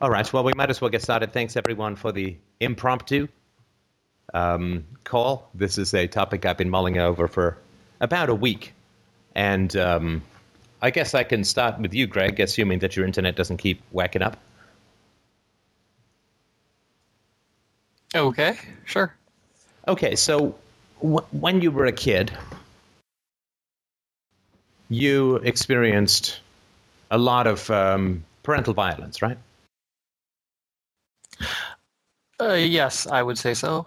[0.00, 0.32] All right.
[0.32, 1.32] Well, we might as well get started.
[1.32, 3.26] Thanks, everyone, for the impromptu
[4.32, 5.50] um, call.
[5.54, 7.58] This is a topic I've been mulling over for
[8.00, 8.74] about a week.
[9.34, 10.22] And um,
[10.82, 14.22] I guess I can start with you, Greg, assuming that your internet doesn't keep whacking
[14.22, 14.36] up.
[18.14, 19.12] Okay, sure.
[19.88, 20.54] Okay, so
[21.02, 22.30] w- when you were a kid,
[24.88, 26.40] you experienced
[27.10, 29.38] a lot of um, parental violence, right?
[32.40, 33.86] Uh, yes, I would say so.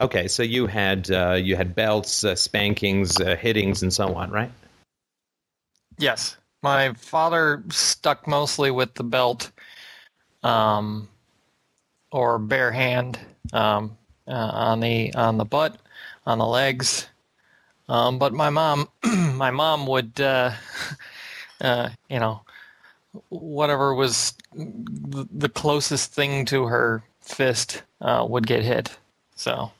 [0.00, 4.30] Okay, so you had uh, you had belts, uh, spankings, uh, hittings, and so on,
[4.30, 4.50] right?
[5.98, 9.50] Yes, my father stuck mostly with the belt,
[10.42, 11.08] um,
[12.10, 13.18] or bare hand,
[13.52, 15.76] um, uh, on the on the butt,
[16.26, 17.06] on the legs.
[17.88, 20.52] Um, but my mom, my mom would, uh,
[21.60, 22.40] uh, you know,
[23.28, 28.96] whatever was the closest thing to her fist uh, would get hit.
[29.36, 29.72] So.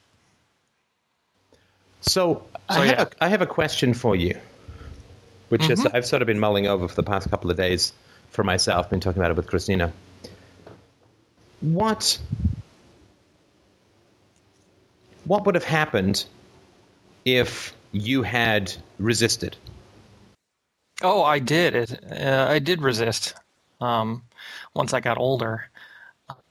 [2.01, 3.03] So, I, So, have yeah.
[3.03, 4.39] a, I have a question for you,
[5.51, 7.93] which is I've sort of been mulling over for the past couple of days
[8.31, 8.89] for myself.
[8.89, 9.93] Been talking about it with Christina.
[11.61, 12.19] What
[15.25, 16.25] what would have happened
[17.27, 19.57] if you had resisted?
[21.03, 21.75] Oh, I did.
[21.75, 23.35] It, uh, I did resist.
[23.81, 24.23] Um,
[24.75, 25.69] once I got older,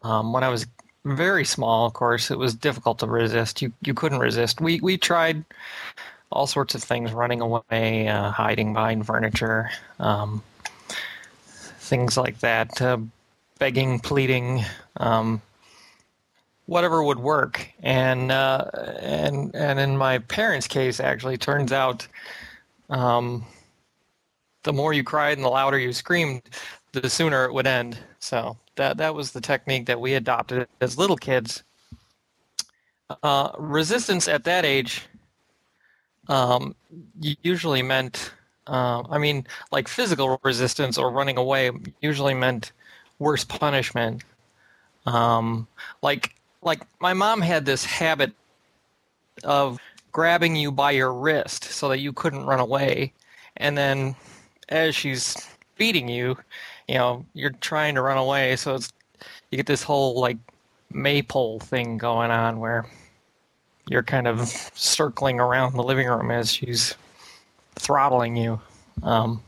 [0.01, 0.65] um, when I was
[1.05, 3.61] very small, of course, it was difficult to resist.
[3.61, 4.61] You you couldn't resist.
[4.61, 5.43] We we tried
[6.31, 10.43] all sorts of things: running away, uh, hiding behind furniture, um,
[11.47, 12.81] things like that.
[12.81, 12.97] Uh,
[13.59, 14.63] begging, pleading,
[14.97, 15.41] um,
[16.65, 17.67] whatever would work.
[17.81, 18.65] And uh,
[19.01, 22.07] and and in my parents' case, actually, turns out.
[22.89, 23.45] Um,
[24.63, 26.41] the more you cried and the louder you screamed,
[26.91, 27.97] the sooner it would end.
[28.19, 31.63] So that that was the technique that we adopted as little kids.
[33.21, 35.05] Uh, resistance at that age
[36.29, 36.75] um,
[37.19, 38.31] usually meant,
[38.67, 41.71] uh, I mean, like physical resistance or running away
[42.01, 42.71] usually meant
[43.19, 44.23] worse punishment.
[45.05, 45.67] Um,
[46.01, 48.31] like like my mom had this habit
[49.43, 49.77] of
[50.11, 53.11] grabbing you by your wrist so that you couldn't run away,
[53.57, 54.15] and then
[54.69, 55.35] as she's
[55.77, 56.37] beating you,
[56.89, 58.91] you know, you're trying to run away, so it's
[59.51, 60.37] you get this whole like
[60.91, 62.87] maypole thing going on where
[63.87, 66.95] you're kind of circling around the living room as she's
[67.75, 68.59] throttling you.
[69.03, 69.43] Um,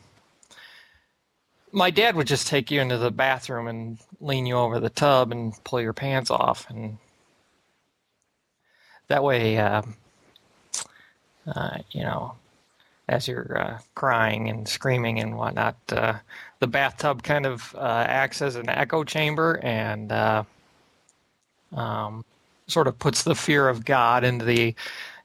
[1.71, 5.31] my dad would just take you into the bathroom and lean you over the tub
[5.31, 6.99] and pull your pants off, and
[9.07, 9.81] that way, uh,
[11.47, 12.35] uh, you know,
[13.09, 16.13] as you're uh, crying and screaming and whatnot, uh,
[16.61, 20.43] the bathtub kind of uh, acts as an echo chamber and uh,
[21.75, 22.23] um,
[22.67, 24.75] sort of puts the fear of God into the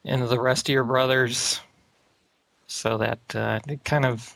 [0.02, 1.60] into the rest of your brothers,
[2.66, 4.34] so that uh, it kind of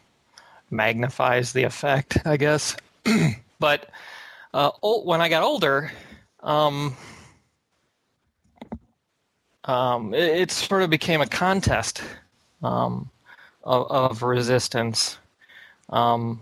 [0.71, 2.77] magnifies the effect, I guess.
[3.59, 3.89] but
[4.53, 5.91] uh, ol- when I got older,
[6.43, 6.97] um,
[9.65, 12.03] um, it, it sort of became a contest.
[12.63, 13.09] Um,
[13.65, 15.19] of, of resistance,
[15.91, 16.41] um,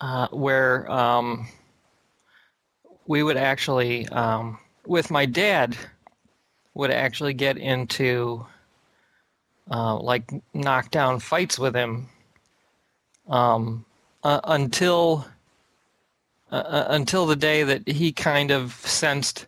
[0.00, 1.48] uh, where um,
[3.06, 5.76] we would actually, um, with my dad,
[6.74, 8.46] would actually get into
[9.70, 12.08] uh, like knockdown fights with him
[13.28, 13.84] um,
[14.22, 15.26] uh, until
[16.50, 19.46] until the day that he kind of sensed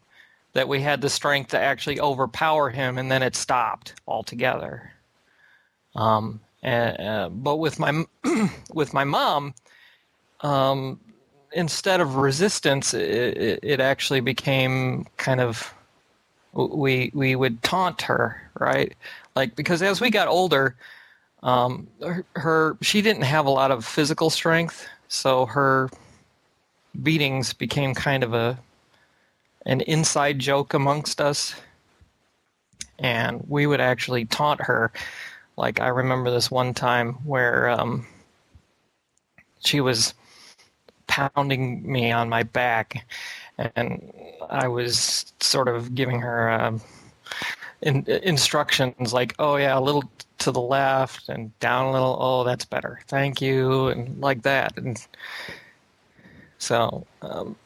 [0.53, 4.93] that we had the strength to actually overpower him, and then it stopped altogether.
[5.95, 8.05] Um, uh, but with my
[8.75, 9.55] with my mom,
[10.43, 11.01] um,
[11.53, 15.75] instead of resistance, it, it, actually became kind of
[16.53, 18.95] we we would taunt her, right?
[19.37, 20.77] Like because as we got older,
[21.43, 25.91] um, her, her she didn't have a lot of physical strength, so her
[27.03, 28.59] beatings became kind of a
[29.67, 31.55] an inside joke amongst us,
[32.99, 34.93] and we would actually taunt her
[35.61, 38.07] like I remember this one time where um,
[39.63, 40.15] she was
[41.11, 43.05] pounding me on my back,
[43.59, 44.13] and
[44.49, 46.81] I was sort of giving her um,
[47.83, 50.05] in, instructions like, "Oh yeah, a little
[50.39, 52.17] to the left and down a little.
[52.21, 53.01] Oh, that's better.
[53.09, 54.77] Thank you," and like that.
[54.79, 55.05] And
[56.59, 57.57] so, um,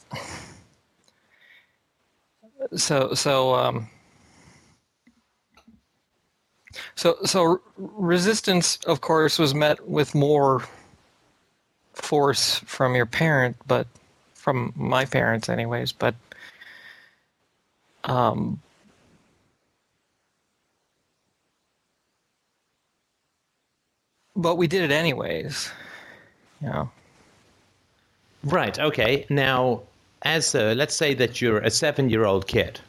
[2.76, 3.88] so so um,
[6.94, 10.64] so so resistance, of course, was met with more
[11.94, 13.86] force from your parent, but
[14.34, 15.92] from my parents, anyways.
[15.92, 16.14] But
[18.04, 18.60] um,
[24.36, 25.70] but we did it anyways.
[26.60, 26.90] You know.
[28.44, 28.78] Right.
[28.78, 29.26] Okay.
[29.30, 29.82] Now,
[30.22, 32.80] as a, let's say that you're a seven-year-old kid.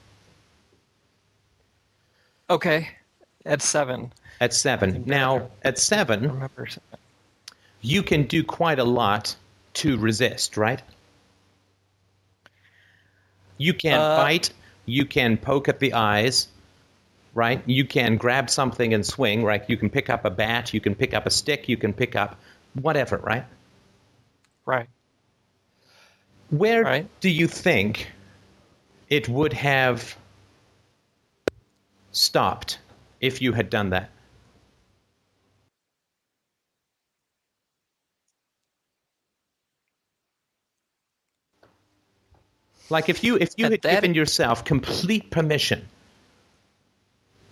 [2.49, 2.89] Okay,
[3.45, 4.11] at seven.
[4.39, 5.03] At seven.
[5.05, 6.67] Now, at seven, Remember,
[7.81, 9.35] you can do quite a lot
[9.75, 10.81] to resist, right?
[13.57, 14.51] You can Uh, bite.
[14.85, 16.47] You can poke at the eyes,
[17.33, 17.61] right?
[17.65, 19.63] You can grab something and swing, right?
[19.69, 20.73] You can pick up a bat.
[20.73, 21.67] You can pick up a stick.
[21.69, 22.37] You can pick up
[22.73, 23.45] whatever, right?
[24.65, 24.87] right.
[26.49, 27.07] Where Right.
[27.21, 28.11] do you think
[29.09, 30.15] it would have
[32.11, 32.79] stopped
[33.21, 34.09] if you had done that?
[42.89, 45.87] Like if you if you had that- given yourself complete permission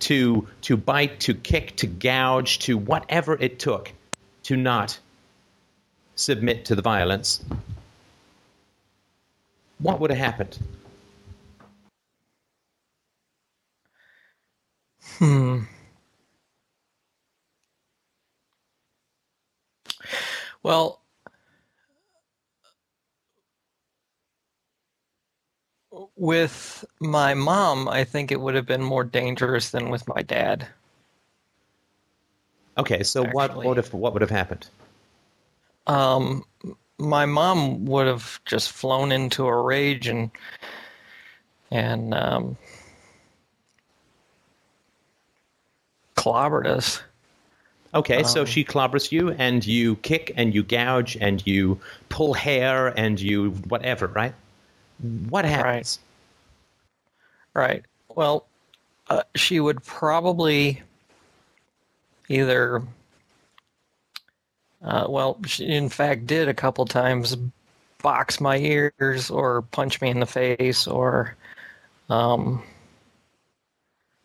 [0.00, 3.92] to to bite, to kick, to gouge, to whatever it took
[4.44, 4.98] to not
[6.16, 7.44] submit to the violence,
[9.78, 10.58] what would have happened?
[15.18, 15.60] Hmm.
[20.62, 21.03] Well,
[26.16, 30.66] with my mom, I think it would have been more dangerous than with my dad.
[32.76, 34.66] Okay, so what would have what would have happened?
[35.86, 36.44] Um,
[36.98, 40.30] my mom would have just flown into a rage and
[41.70, 42.56] and um,
[46.16, 47.02] clobbered us.
[47.94, 52.34] Okay, so Um, she clobbers you, and you kick, and you gouge, and you pull
[52.34, 54.34] hair, and you whatever, right?
[55.00, 55.98] What happens?
[57.54, 57.68] Right.
[57.68, 57.84] right.
[58.14, 58.46] Well,
[59.08, 60.82] uh, she would probably
[62.28, 62.82] either.
[64.82, 67.36] Uh, well, she in fact did a couple times
[68.02, 71.34] box my ears or punch me in the face or
[72.10, 72.62] um,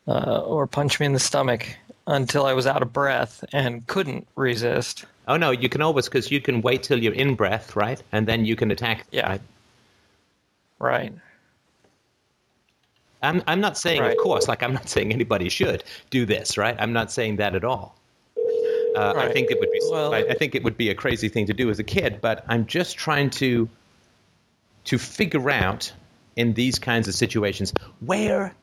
[0.08, 1.66] uh, or punch me in the stomach
[2.08, 5.06] until I was out of breath and couldn't resist.
[5.28, 8.28] Oh no, you can always because you can wait till you're in breath, right, and
[8.28, 9.06] then you can attack.
[9.12, 9.30] Yeah.
[9.30, 9.42] right?
[10.80, 11.14] Right.
[13.22, 14.12] I'm I'm not saying, Right.
[14.12, 16.76] of course, like I'm not saying anybody should do this, right?
[16.80, 17.96] I'm not saying that at all.
[18.96, 21.30] Uh, I think it would be Well- I, I think it would be a crazy
[21.30, 23.68] thing to do as a kid, but I'm just trying to
[24.86, 25.92] to figure out
[26.38, 28.56] in these kinds of situations where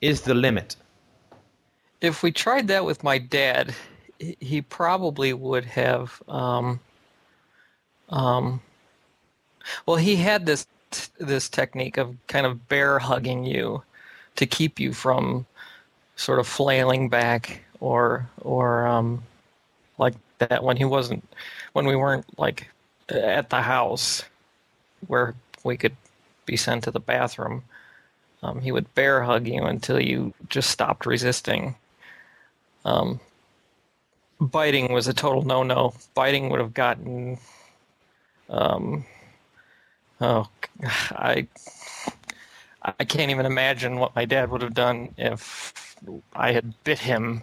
[0.00, 0.76] is the limit.
[2.02, 3.74] if we tried that with my dad,
[4.18, 6.20] he- he probably would have.
[6.28, 6.78] Um,
[8.10, 8.60] um,
[9.86, 10.66] well, he had this
[11.18, 13.82] this technique of kind of bear hugging you
[14.36, 15.46] to keep you from
[16.16, 19.22] sort of flailing back or or um,
[19.98, 21.26] like that when he wasn't
[21.72, 22.68] when we weren't like
[23.08, 24.24] at the house
[25.06, 25.34] where
[25.64, 25.96] we could
[26.46, 27.62] be sent to the bathroom.
[28.42, 31.74] Um, he would bear hug you until you just stopped resisting.
[32.84, 33.18] Um,
[34.40, 35.94] biting was a total no-no.
[36.14, 37.38] Biting would have gotten.
[38.48, 39.04] Um,
[40.20, 40.48] oh,
[40.82, 41.46] I
[42.82, 45.96] I can't even imagine what my dad would have done if
[46.34, 47.42] I had bit him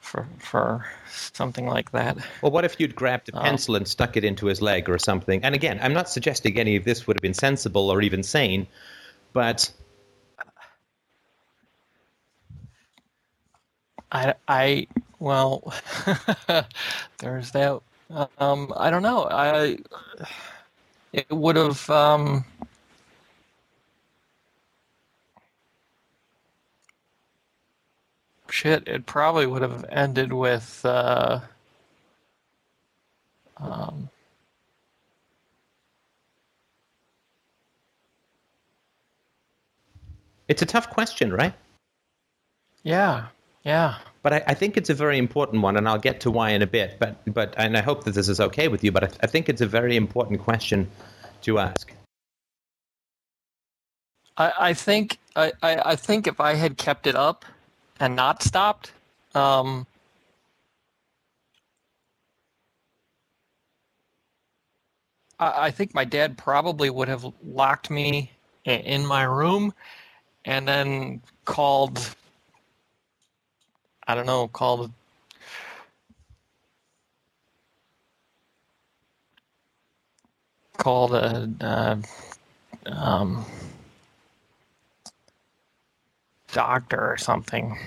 [0.00, 2.18] for for something like that.
[2.42, 3.40] Well, what if you'd grabbed a Oh.
[3.42, 5.44] pencil and stuck it into his leg or something?
[5.44, 8.66] And again, I'm not suggesting any of this would have been sensible or even sane,
[9.32, 9.70] but
[14.10, 14.86] I, I
[15.18, 15.72] well,
[17.18, 17.80] there's that.
[18.38, 19.28] Um, I don't know.
[19.30, 19.78] I
[21.12, 21.88] it would have.
[21.90, 22.44] Um,
[28.50, 30.84] shit, it probably would have ended with.
[30.84, 31.40] Uh,
[33.58, 34.08] um,
[40.48, 41.54] it's a tough question, right?
[42.82, 43.26] yeah,
[43.64, 43.96] yeah.
[44.22, 46.62] But I, I think it's a very important one, and I'll get to why in
[46.62, 46.98] a bit.
[46.98, 48.92] But but and I hope that this is okay with you.
[48.92, 50.90] But I, I think it's a very important question
[51.42, 51.92] to ask.
[54.36, 57.44] I, I think I, I, think if I had kept it up
[58.00, 58.92] and not stopped,
[59.34, 59.86] um,
[65.40, 68.32] I think my dad probably would have locked me
[68.64, 69.72] in my room
[70.44, 72.16] and then called
[74.08, 74.90] I don't know, called
[80.78, 81.96] called a uh,
[82.86, 83.44] um,
[86.52, 87.78] doctor or something.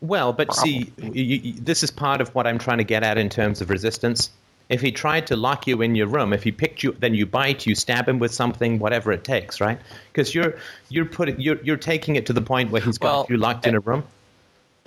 [0.00, 3.16] Well, but see, you, you, this is part of what I'm trying to get at
[3.16, 4.30] in terms of resistance.
[4.68, 7.26] If he tried to lock you in your room, if he picked you, then you
[7.26, 9.78] bite, you stab him with something, whatever it takes, right?
[10.12, 10.58] Because you're
[10.88, 13.66] you're putting you're you're taking it to the point where he's got Well, you locked
[13.66, 14.02] in a room.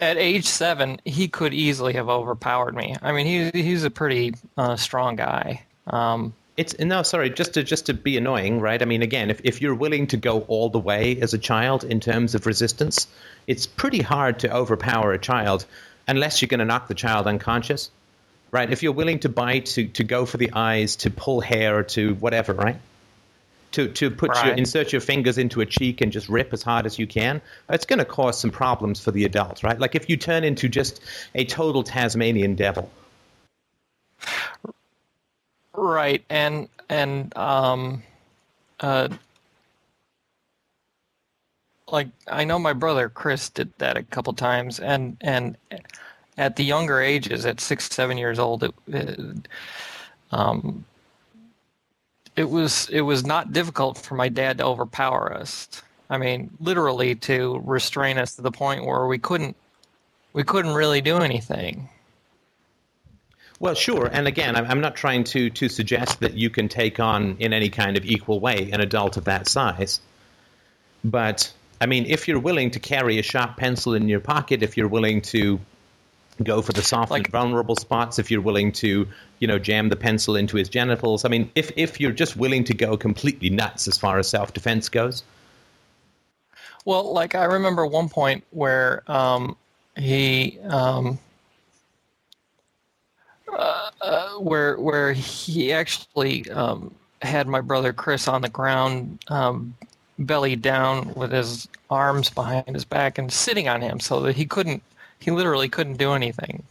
[0.01, 2.95] At age seven, he could easily have overpowered me.
[3.01, 5.63] I mean, he, he's a pretty uh, strong guy.
[5.87, 8.81] Um, It's no, sorry, just to just to be annoying, right?
[8.81, 11.83] I mean, again, if if you're willing to go all the way as a child
[11.83, 13.07] in terms of resistance,
[13.47, 15.65] it's pretty hard to overpower a child
[16.07, 17.91] unless you're going to knock the child unconscious,
[18.51, 18.69] right?
[18.71, 22.15] If you're willing to bite, to to go for the eyes, to pull hair, to
[22.15, 22.75] whatever, right?
[23.73, 26.87] To to put your insert your fingers into a cheek and just rip as hard
[26.87, 29.79] as you can, it's going to cause some problems for the adult, right?
[29.79, 31.01] Like if you turn into just
[31.35, 32.89] a total Tasmanian devil,
[35.75, 38.01] right, and and um,
[38.79, 39.09] uh,
[41.91, 45.57] like I know my brother Chris did that a couple times, and and
[46.37, 49.47] at the younger ages, at six seven years old, it, it
[50.31, 50.85] um,
[52.39, 55.67] it was it was not difficult for my dad to overpower us.
[56.09, 59.57] I mean, literally to restrain us to the point where we couldn't
[60.31, 61.89] we couldn't really do anything.
[63.59, 64.09] Well, sure.
[64.09, 67.69] And again, I'm not trying to to suggest that you can take on in any
[67.69, 69.99] kind of equal way an adult of that size.
[71.03, 74.77] But I mean, if you're willing to carry a sharp pencil in your pocket, if
[74.77, 75.59] you're willing to
[76.43, 79.07] go for the soft and vulnerable spots, if you're willing to,
[79.39, 82.63] you know, jam the pencil into his genitals, I mean, if if you're just willing
[82.65, 85.23] to go completely nuts as far as self-defense goes,
[86.85, 89.55] Well, like I remember one point where um,
[89.97, 91.19] he, um,
[93.51, 99.75] uh, uh, where where he actually um, had my brother Chris on the ground, um,
[100.17, 104.45] belly down, with his arms behind his back and sitting on him, so that he
[104.45, 104.83] couldn't,
[105.19, 106.63] he literally couldn't do anything.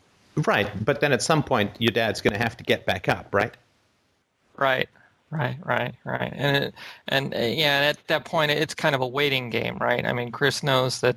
[0.46, 0.70] right?
[0.84, 3.54] But then at some point, your dad's going to have to get back up, right?
[4.56, 4.88] Right,
[5.30, 6.32] right, right, right.
[6.34, 6.74] And it,
[7.08, 10.04] and uh, yeah, at that point, it's kind of a waiting game, right?
[10.04, 11.16] I mean, Chris knows that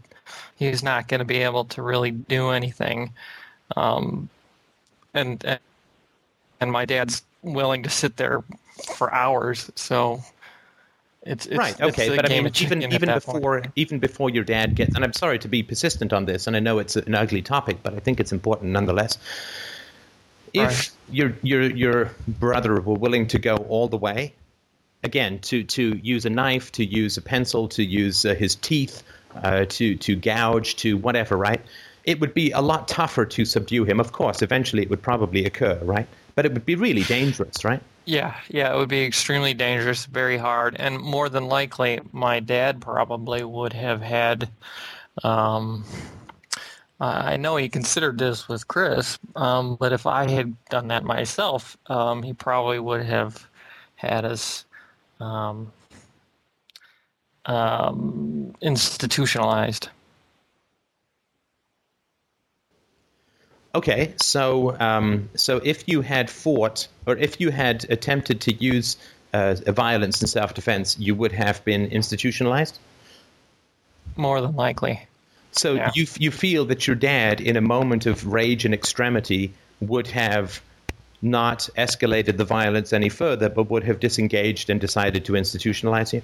[0.57, 3.11] he's not going to be able to really do anything,
[3.75, 4.29] um,
[5.13, 5.59] and and-
[6.59, 8.43] and my dad's willing to sit there
[8.95, 9.71] for hours.
[9.75, 10.23] So
[11.23, 11.79] it's, it's right.
[11.81, 12.09] Okay.
[12.09, 13.41] a But I mean, even even that point.
[13.41, 16.55] before even before your dad gets, and I'm sorry to be persistent on this, and
[16.55, 19.17] I know it's an ugly topic, but I think it's important nonetheless.
[20.53, 20.91] If Right.
[21.09, 24.33] your your your brother were willing to go all the way,
[25.03, 29.03] again to to use a knife, to use a pencil, to use uh, his teeth,
[29.35, 31.61] uh, to to gouge, to whatever, right?
[32.03, 33.99] It would be a lot tougher to subdue him.
[33.99, 36.07] Of course, eventually it would probably occur, right?
[36.35, 37.81] But it would be really dangerous, right?
[38.05, 42.81] Yeah, yeah, it would be extremely dangerous, very hard, and more than likely, my dad
[42.81, 44.49] probably would have had.
[45.23, 45.85] Um,
[46.99, 51.77] I know he considered this with Chris, um, but if I had done that myself,
[51.87, 53.47] um, he probably would have
[53.95, 54.65] had us
[55.19, 55.71] um,
[57.45, 59.89] um, institutionalized.
[63.73, 68.97] Okay, so um, so if you had fought, or if you had attempted to use
[69.33, 72.77] uh, violence in self-defense, you would have been institutionalized.
[74.17, 75.07] More than likely.
[75.53, 75.91] So Yeah.
[75.95, 80.61] you you feel that your dad, in a moment of rage and extremity, would have
[81.21, 86.21] not escalated the violence any further, but would have disengaged and decided to institutionalize you.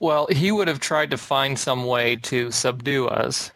[0.00, 3.50] Well, he would have tried to find some way to subdue us.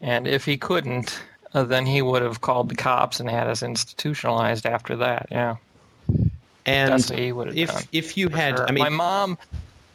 [0.00, 1.20] And if he couldn't,
[1.54, 5.28] uh, then he would have called the cops and had us institutionalized after that.
[5.30, 5.56] Yeah.
[6.66, 8.68] And That's what he would have if done, if you had, Sure.
[8.68, 9.38] I mean, my mom,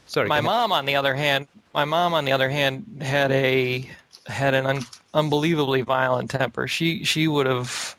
[0.08, 3.90] sorry, my mom, on the other hand, my mom, on the other hand, had a
[4.28, 6.68] had an un, unbelievably violent temper.
[6.68, 7.96] She she would have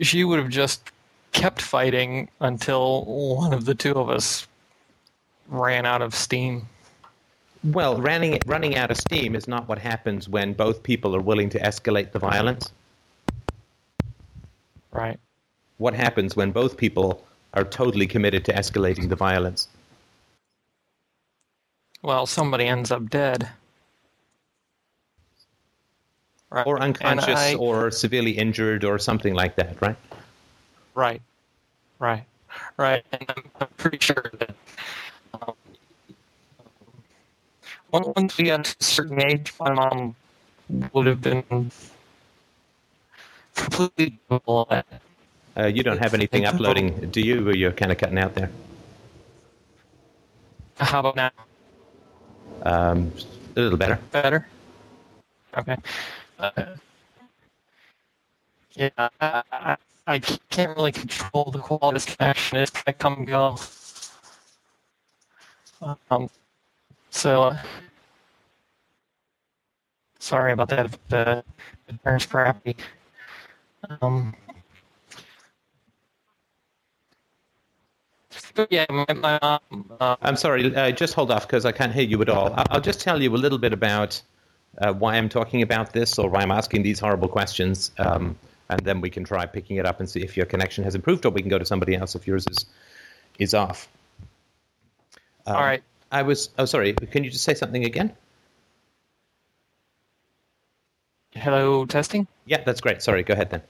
[0.00, 0.90] she would have just
[1.32, 4.46] kept fighting until one of the two of us
[5.48, 6.68] ran out of steam.
[7.64, 11.48] Well, running running out of steam is not what happens when both people are willing
[11.50, 12.72] to escalate the violence.
[14.90, 15.18] Right.
[15.78, 19.68] What happens when both people are totally committed to escalating the violence?
[22.02, 23.48] Well, somebody ends up dead.
[26.50, 26.66] Right.
[26.66, 29.96] Or unconscious I- or severely injured or something like that, right?
[30.94, 31.22] Right.
[31.98, 32.24] Right.
[32.76, 33.04] Right.
[33.12, 34.54] And I'm, I'm pretty sure that
[35.40, 35.54] um,
[37.92, 40.16] once we got to a certain age, my mom
[40.92, 41.70] would have been
[43.54, 44.82] completely Uh,
[45.66, 47.46] you don't have anything uploading, do you?
[47.48, 48.50] Or you're kind of cutting out there.
[50.78, 51.30] How about now?
[52.62, 53.12] Um,
[53.56, 53.98] a little better.
[54.10, 54.46] Better?
[55.56, 55.76] Okay.
[56.38, 56.50] Uh,
[58.74, 62.58] yeah, I, I, I can't really control the quality of this connection.
[62.58, 63.56] It's gonna come and go.
[66.10, 66.30] Um,
[67.12, 67.58] so, uh,
[70.18, 70.90] sorry about that.
[71.08, 71.44] The,
[71.86, 72.74] the turns crappy.
[74.00, 74.34] Um,
[78.70, 82.04] yeah, my, my mom, uh, I'm sorry, uh, just hold off because I can't hear
[82.04, 82.54] you at all.
[82.70, 84.20] I'll just tell you a little bit about
[84.78, 88.36] uh, why I'm talking about this or why I'm asking these horrible questions, um,
[88.70, 91.26] and then we can try picking it up and see if your connection has improved,
[91.26, 92.66] or we can go to somebody else if yours is
[93.38, 93.88] is off.
[95.46, 95.82] Um, all right.
[96.12, 96.50] I was.
[96.58, 96.92] Oh, sorry.
[96.92, 98.12] Can you just say something again?
[101.34, 102.26] Hello, testing.
[102.44, 103.02] Yeah, that's great.
[103.02, 103.22] Sorry.
[103.22, 103.62] Go ahead then.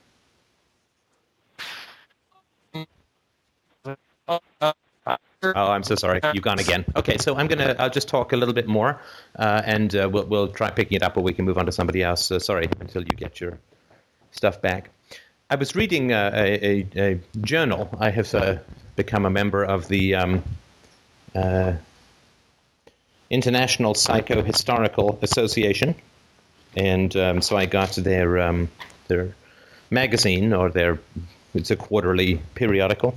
[3.84, 4.72] Uh, uh,
[5.06, 6.20] uh, Oh, I'm so sorry.
[6.34, 6.84] You've gone again.
[6.94, 7.74] Okay, so I'm gonna.
[7.78, 9.00] I'll just talk a little bit more,
[9.36, 11.72] uh, and uh, we'll we'll try picking it up, or we can move on to
[11.72, 12.24] somebody else.
[12.24, 13.58] So sorry until you get your
[14.30, 14.90] stuff back.
[15.50, 17.88] I was reading uh, a, a, a journal.
[17.98, 18.58] I have uh,
[18.94, 20.44] become a member of the um,
[21.34, 21.72] uh,
[23.32, 25.94] International Psychohistorical Association,
[26.76, 28.68] and um, so I got their um,
[29.08, 29.34] their
[29.90, 31.00] magazine or their
[31.54, 33.14] it's a quarterly periodical.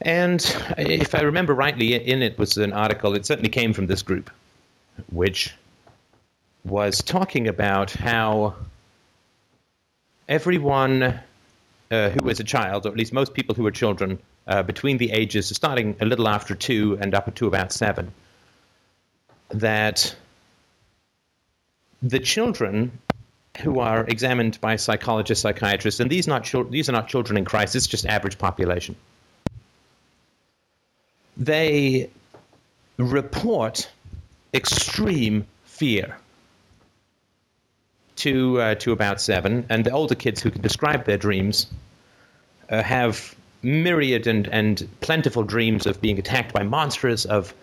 [0.00, 0.40] And
[0.76, 4.30] if I remember rightly, in it was an article, it certainly came from this group,
[5.12, 5.54] which
[6.64, 8.56] was talking about how
[10.28, 11.20] everyone
[11.92, 14.18] uh, who was a child, or at least most people who were children,
[14.48, 18.10] uh, between the ages starting a little after two and up to about seven,
[19.52, 20.14] that
[22.02, 22.90] the children
[23.60, 27.44] who are examined by psychologists, psychiatrists, and these not chil- these are not children in
[27.44, 28.96] crisis, just average population.
[31.36, 32.10] They
[32.96, 33.90] report
[34.54, 36.16] extreme fear
[38.16, 41.66] to uh, to about seven, and the older kids who can describe their dreams
[42.70, 47.54] uh, have myriad and, and plentiful dreams of being attacked by monsters, of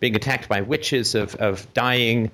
[0.00, 2.30] being attacked by witches, of, of dying,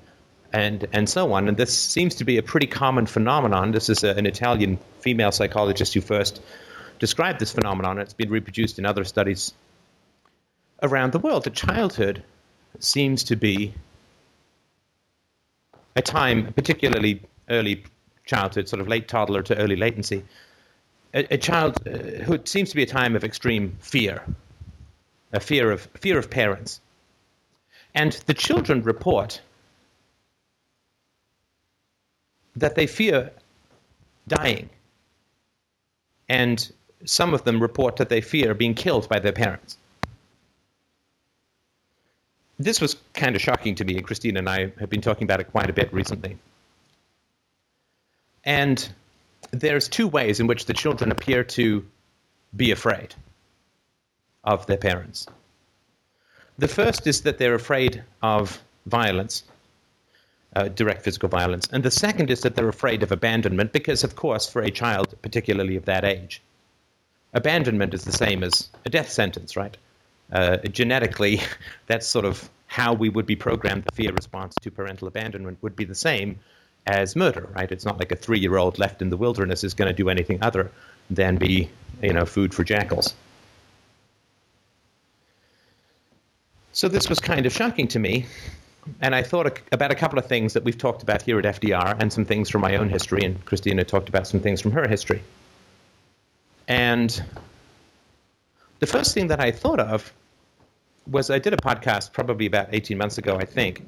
[0.52, 1.48] and and so on.
[1.48, 3.72] And this seems to be a pretty common phenomenon.
[3.72, 6.42] This is a, an Italian female psychologist who first
[6.98, 7.98] described this phenomenon.
[7.98, 9.52] It's been reproduced in other studies
[10.82, 11.44] around the world.
[11.44, 12.22] That childhood
[12.78, 13.74] seems to be
[15.96, 17.84] a time, particularly early
[18.24, 20.24] childhood, sort of late toddler to early latency,
[21.14, 24.22] a, a child uh, who seems to be a time of extreme fear,
[25.32, 26.80] a fear of fear of parents,
[27.94, 29.40] and the children report
[32.56, 33.30] that they fear
[34.28, 34.68] dying,
[36.28, 36.70] and
[37.04, 39.76] some of them report that they fear being killed by their parents.
[42.58, 45.40] This was kind of shocking to me, and Christina and I have been talking about
[45.40, 46.36] it quite a bit recently.
[48.44, 48.88] And
[49.50, 51.84] there's two ways in which the children appear to
[52.54, 53.14] be afraid
[54.44, 55.26] of their parents.
[56.58, 59.44] The first is that they're afraid of violence,
[60.54, 61.66] uh, direct physical violence.
[61.72, 65.14] And the second is that they're afraid of abandonment because, of course, for a child,
[65.22, 66.42] particularly of that age,
[67.32, 69.76] abandonment is the same as a death sentence, right?
[70.30, 71.40] Uh, genetically,
[71.86, 73.84] that's sort of how we would be programmed.
[73.84, 76.38] The fear response to parental abandonment would be the same
[76.86, 77.70] as murder, right?
[77.70, 80.70] It's not like a three-year-old left in the wilderness is going to do anything other
[81.10, 81.68] than be,
[82.02, 83.14] you know, food for jackals.
[86.74, 88.24] So this was kind of shocking to me,
[89.02, 92.00] and I thought about a couple of things that we've talked about here at FDR,
[92.00, 94.88] and some things from my own history, and Christina talked about some things from her
[94.88, 95.22] history.
[96.66, 97.22] And
[98.78, 100.14] the first thing that I thought of
[101.06, 103.86] was I did a podcast probably about 18 months ago, I think,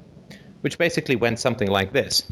[0.61, 2.23] which basically went something like this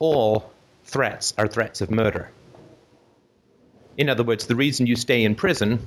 [0.00, 0.50] All
[0.84, 2.28] threats are threats of murder.
[3.96, 5.86] In other words, the reason you stay in prison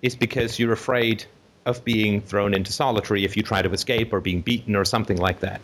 [0.00, 1.24] is because you're afraid
[1.66, 5.16] of being thrown into solitary if you try to escape or being beaten or something
[5.16, 5.60] like that.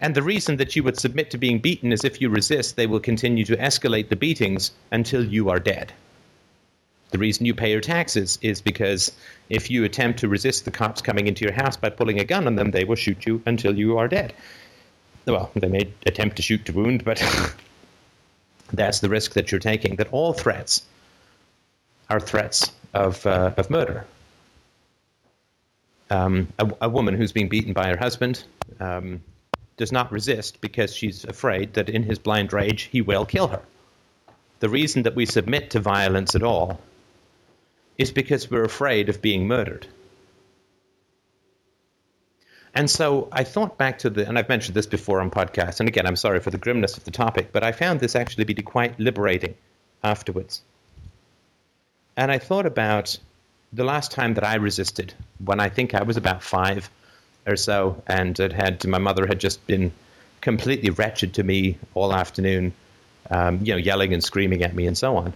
[0.00, 2.86] And the reason that you would submit to being beaten is if you resist, they
[2.86, 5.92] will continue to escalate the beatings until you are dead.
[7.10, 9.12] The reason you pay your taxes is because
[9.48, 12.46] if you attempt to resist the cops coming into your house by pulling a gun
[12.46, 14.34] on them, they will shoot you until you are dead.
[15.26, 17.22] Well, they may attempt to shoot to wound, but
[18.72, 19.96] that's the risk that you're taking.
[19.96, 20.82] That all threats
[22.10, 24.04] are threats of, uh, of murder.
[26.14, 28.44] Um, a, a, woman who's being beaten by her husband
[28.78, 29.20] um,
[29.76, 33.62] does not resist because she's afraid that in his blind rage he will kill her.
[34.60, 36.78] the reason that we submit to violence at all
[37.98, 39.88] is because we're afraid of being murdered.
[42.74, 45.88] And so I thought back to the, and I've mentioned this before on podcasts, and
[45.88, 48.54] again, I'm sorry for the grimness of the topic, but I found this actually to
[48.54, 49.54] be quite liberating
[50.04, 50.62] afterwards.
[52.16, 53.18] And I thought about
[53.74, 55.12] the last time that I resisted,
[55.44, 56.88] when I think I was about five
[57.46, 59.92] or so, and it had my mother had just been
[60.40, 62.72] completely wretched to me all afternoon,
[63.30, 65.32] um, you know, yelling and screaming at me and so on.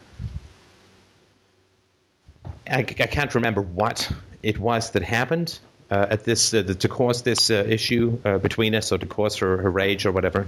[2.70, 4.10] I, I can't remember what
[4.42, 5.58] it was that happened,
[5.90, 9.36] uh, at this uh, to cause this uh, issue uh, between us or to cause
[9.36, 10.46] her, her rage or whatever.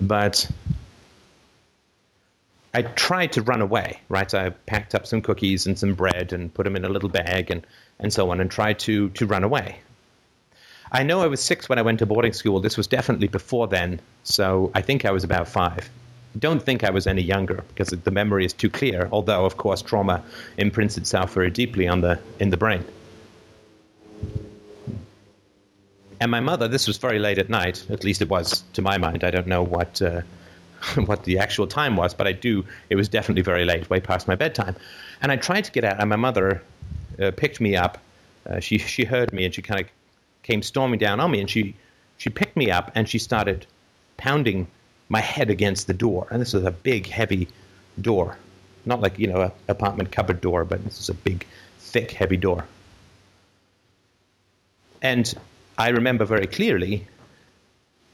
[0.00, 0.48] But
[2.76, 4.34] I tried to run away, right?
[4.34, 7.50] I packed up some cookies and some bread and put them in a little bag
[7.50, 7.66] and,
[7.98, 9.78] and so on and tried to, to run away.
[10.92, 12.60] I know I was six when I went to boarding school.
[12.60, 15.88] This was definitely before then, so I think I was about five.
[16.38, 19.80] Don't think I was any younger because the memory is too clear, although, of course,
[19.80, 20.22] trauma
[20.58, 22.84] imprints itself very deeply on the, in the brain.
[26.20, 28.98] And my mother, this was very late at night, at least it was to my
[28.98, 29.24] mind.
[29.24, 30.20] I don't know what uh,
[31.06, 32.64] what the actual time was, but I do.
[32.90, 34.76] It was definitely very late, way past my bedtime.
[35.22, 36.62] And I tried to get out, and my mother
[37.20, 37.98] uh, picked me up.
[38.48, 39.86] Uh, she she heard me, and she kind of
[40.42, 41.74] came storming down on me, and she
[42.18, 43.66] she picked me up, and she started
[44.16, 44.66] pounding
[45.08, 46.26] my head against the door.
[46.30, 47.48] And this was a big, heavy
[48.00, 48.36] door,
[48.84, 51.46] not like you know a apartment cupboard door, but this is a big,
[51.78, 52.64] thick, heavy door.
[55.02, 55.32] And
[55.78, 57.06] I remember very clearly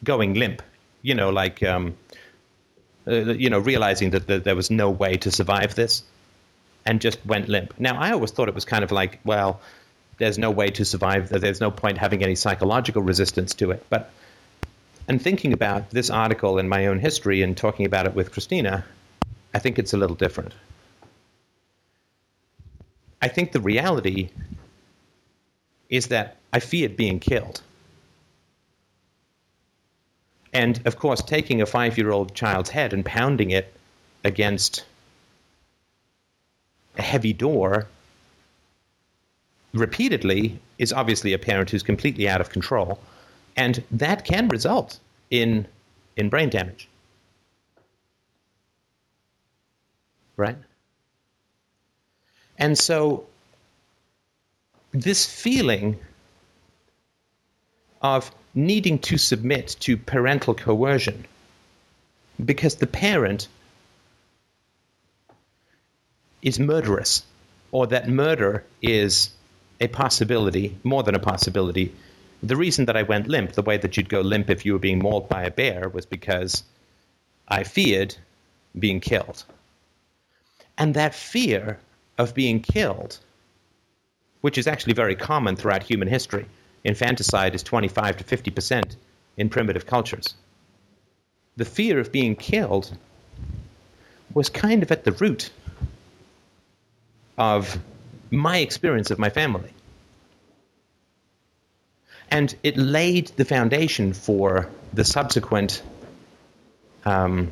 [0.05, 0.63] going limp,
[1.03, 1.95] you know, like, um,
[3.07, 6.03] uh, you know, realizing that, that there was no way to survive this
[6.85, 7.75] and just went limp.
[7.79, 9.61] Now, I always thought it was kind of like, well,
[10.19, 13.85] there's no way to survive, there's no point having any psychological resistance to it.
[13.89, 14.11] But,
[15.09, 18.85] and thinking about this article in my own history and talking about it with Christina,
[19.55, 20.55] I think it's a little different.
[23.21, 24.31] I think the reality
[25.89, 27.63] is that I feared being killed.
[30.53, 33.73] And of course, taking a five year old child's head and pounding it
[34.25, 34.85] against
[36.99, 37.87] a heavy door
[39.73, 43.01] repeatedly is obviously a parent who's completely out of control.
[43.57, 44.99] And that can result
[45.31, 45.67] in,
[46.17, 46.89] in brain damage.
[50.37, 50.57] Right?
[52.59, 53.27] And so
[54.93, 55.99] this feeling
[58.03, 61.25] of needing to submit to parental coercion
[62.45, 63.49] because the parent
[66.43, 67.25] is murderous
[67.71, 69.31] or that murder is
[69.81, 71.95] a possibility, more than a possibility.
[72.43, 74.79] The reason that I went limp, the way that you'd go limp if you were
[74.79, 76.63] being mauled by a bear, was because
[77.49, 78.17] I feared
[78.79, 79.45] being killed.
[80.77, 81.79] And that fear
[82.19, 83.19] of being killed
[84.43, 86.45] which is actually very common throughout human history.
[86.85, 88.97] Infanticide is 25 to 50 percent
[89.37, 90.35] in primitive cultures.
[91.57, 92.97] The fear of being killed
[94.35, 95.51] was kind of at the root
[97.37, 97.79] of
[98.31, 99.73] my experience of my family.
[102.31, 105.83] And it laid the foundation for the subsequent.
[107.05, 107.51] Um,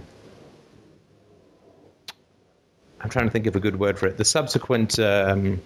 [3.00, 4.16] I'm trying to think of a good word for it.
[4.16, 5.60] The subsequent um,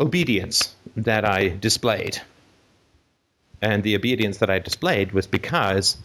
[0.00, 2.20] obedience that I displayed.
[3.62, 5.98] And the obedience that I displayed was because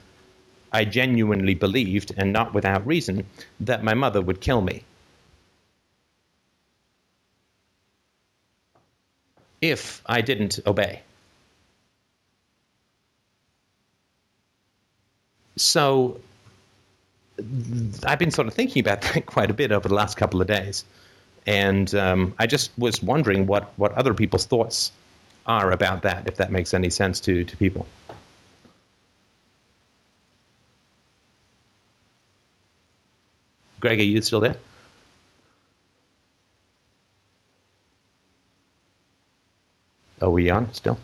[0.72, 3.26] I genuinely believed, and not without reason,
[3.62, 4.84] that my mother would kill me.
[9.62, 11.02] If I didn't obey.
[15.56, 16.20] So
[18.04, 20.48] I've been sort of thinking about that quite a bit over the last couple of
[20.48, 20.84] days.
[21.46, 24.92] And um, I just was wondering what, what other people's thoughts
[25.46, 27.86] are about that, if that makes any sense to, to people.
[33.80, 34.56] Greg, are you still there?
[40.22, 40.98] Are we on still?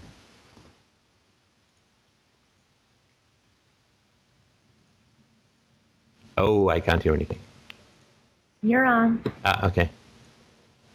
[6.37, 7.37] Oh, I can't hear anything.
[8.63, 9.23] You're on.
[9.45, 9.89] Uh, okay.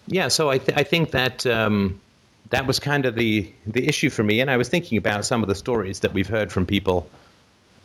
[0.06, 2.00] Yeah, so I, th- I think that um,
[2.50, 4.40] that was kind of the, the issue for me.
[4.40, 7.08] And I was thinking about some of the stories that we've heard from people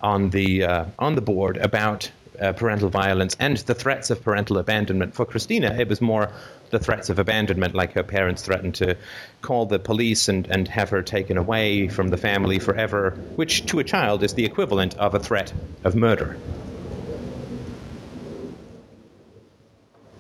[0.02, 4.58] on the, uh, on the board about uh, parental violence and the threats of parental
[4.58, 5.14] abandonment.
[5.16, 6.32] For Christina, it was more
[6.70, 8.98] the threats of abandonment, like her parents threatened to
[9.42, 13.80] call the police and, and have her taken away from the family forever, which to
[13.80, 15.52] a child is the equivalent of a threat
[15.84, 16.38] of murder.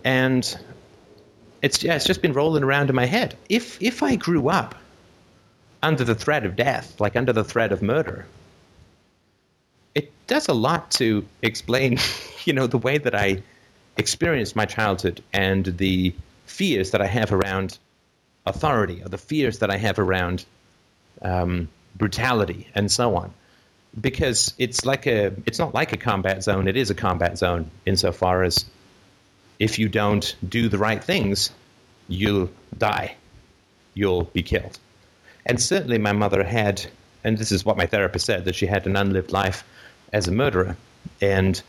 [0.03, 0.57] and
[1.61, 3.35] it's yeah, it's just been rolling around in my head.
[3.49, 4.75] If if I grew up
[5.83, 8.25] under the threat of death, like under the threat of murder,
[9.95, 11.97] it does a lot to explain,
[12.45, 13.43] you know, the way that I
[13.97, 16.13] experienced my childhood and the
[16.45, 17.77] fears that I have around
[18.45, 20.45] authority or the fears that I have around
[21.21, 23.33] um, brutality and so on.
[23.99, 26.67] Because it's like a, it's not like a combat zone.
[26.67, 28.65] It is a combat zone insofar as
[29.61, 31.51] if you don't do the right things,
[32.07, 33.15] you'll die.
[33.93, 34.79] You'll be killed.
[35.45, 36.83] And certainly my mother had,
[37.23, 39.63] and this is what my therapist said, that she had an unlived life
[40.11, 40.77] as a murderer.
[41.21, 41.61] And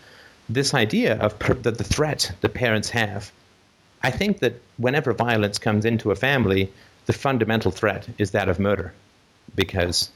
[0.48, 3.30] this idea of per- that the threat the parents have,
[4.02, 6.72] I think that whenever violence comes into a family,
[7.04, 8.94] the fundamental threat is that of murder.
[9.54, 10.08] Because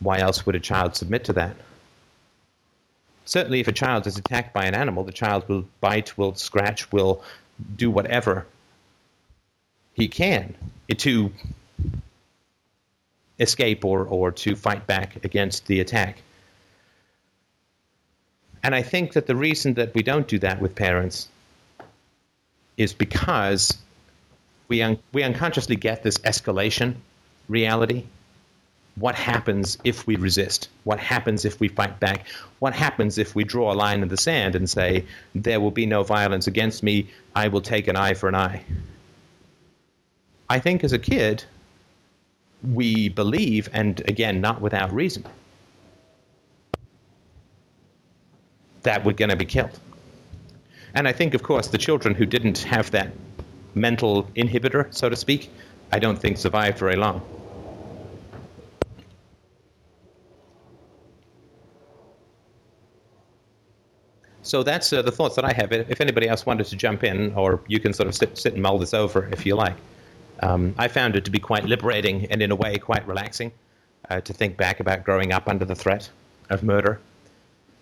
[0.00, 1.54] why else would a child submit to that?
[3.24, 6.90] Certainly if a child is attacked by an animal, the child will bite, will scratch,
[6.92, 7.22] will
[7.76, 8.46] do whatever
[9.94, 10.54] he can
[10.96, 11.32] to
[13.38, 16.22] escape or, or to fight back against the attack.
[18.62, 21.28] And I think that the reason that we don't do that with parents
[22.76, 23.76] is because
[24.68, 26.94] we, un- we unconsciously get this escalation
[27.48, 28.04] reality
[28.96, 30.68] what happens if we resist?
[30.84, 32.26] What happens if we fight back?
[32.60, 35.04] What happens if we draw a line in the sand and say,
[35.34, 38.62] there will be no violence against me, I will take an eye for an eye?
[40.48, 41.44] I think as a kid,
[42.62, 45.24] we believe, and again, not without reason,
[48.82, 49.78] that we're going to be killed.
[50.94, 53.10] And I think, of course, the children who didn't have that
[53.74, 55.50] mental inhibitor, so to speak,
[55.90, 57.22] I don't think survived very long.
[64.44, 65.72] So that's uh, the thoughts that I have.
[65.72, 68.62] If anybody else wanted to jump in, or you can sort of sit, sit and
[68.62, 69.76] mull this over if you like.
[70.40, 73.52] Um, I found it to be quite liberating and, in a way, quite relaxing
[74.10, 76.10] uh, to think back about growing up under the threat
[76.50, 77.00] of murder.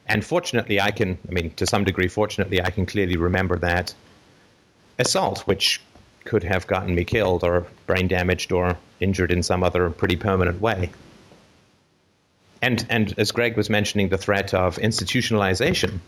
[0.07, 3.93] And fortunately, I can, I mean, to some degree, fortunately, I can clearly remember that
[5.01, 5.81] assault, which
[6.25, 10.61] could have gotten me killed or brain damaged or injured in some other pretty permanent
[10.61, 10.91] way.
[12.61, 15.99] And, and as Greg was mentioning, the threat of institutionalization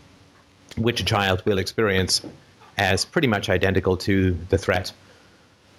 [0.77, 2.21] which a child will experience
[2.77, 4.91] as pretty much identical to the threat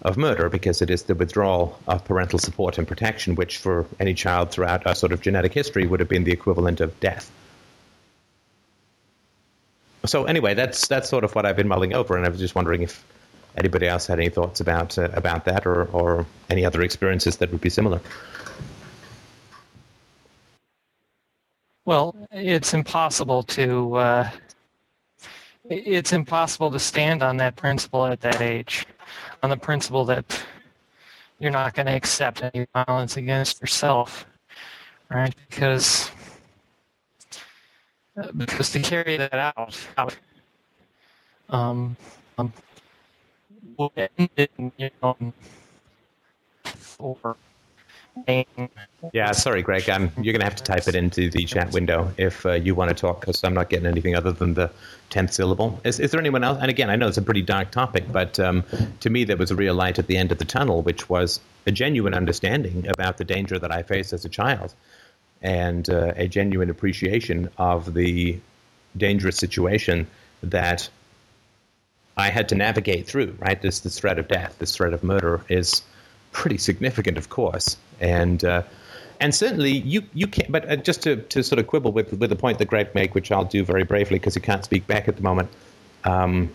[0.03, 4.15] of murder because it is the withdrawal of parental support and protection, which for any
[4.15, 7.31] child throughout our sort of genetic history would have been the equivalent of death.
[10.05, 12.55] So anyway, that's that's sort of what I've been mulling over, and I was just
[12.55, 13.05] wondering if
[13.57, 17.51] anybody else had any thoughts about uh, about that or or any other experiences that
[17.51, 18.01] would be similar.
[21.85, 24.31] Well, it's impossible to uh,
[25.69, 28.87] it's impossible to stand on that principle at that age,
[29.43, 30.45] on the principle that
[31.39, 34.27] you're not going to accept any violence against yourself,
[35.11, 35.35] right?
[35.49, 36.11] Because
[38.21, 40.17] uh, because to carry that out, out
[41.51, 41.97] um,
[42.39, 42.53] um,
[43.79, 45.17] you know,
[46.99, 47.37] or
[49.13, 49.89] yeah, sorry, Greg.
[49.91, 52.75] Um, you're going to have to type it into the chat window if uh, you
[52.75, 54.71] want to talk, because I'm not getting anything other than the
[55.11, 55.79] tenth syllable.
[55.85, 56.59] Is, is, there anyone else?
[56.61, 58.65] And again, I know it's a pretty dark topic, but um,
[59.01, 61.41] to me, there was a real light at the end of the tunnel, which was
[61.67, 64.73] a genuine understanding about the danger that I faced as a child,
[65.43, 68.39] and uh, a genuine appreciation of the
[68.97, 70.07] dangerous situation
[70.43, 70.89] that
[72.17, 73.37] I had to navigate through.
[73.39, 75.83] Right, this this threat of death, this threat of murder is
[76.37, 78.63] pretty significant, of course, and uh,
[79.21, 80.53] and certainly you you can't.
[80.53, 83.15] But uh, just to, to sort of quibble with with the point that Greg made,
[83.15, 85.49] which I'll do very bravely because he can't speak back at the moment.
[86.05, 86.51] Um,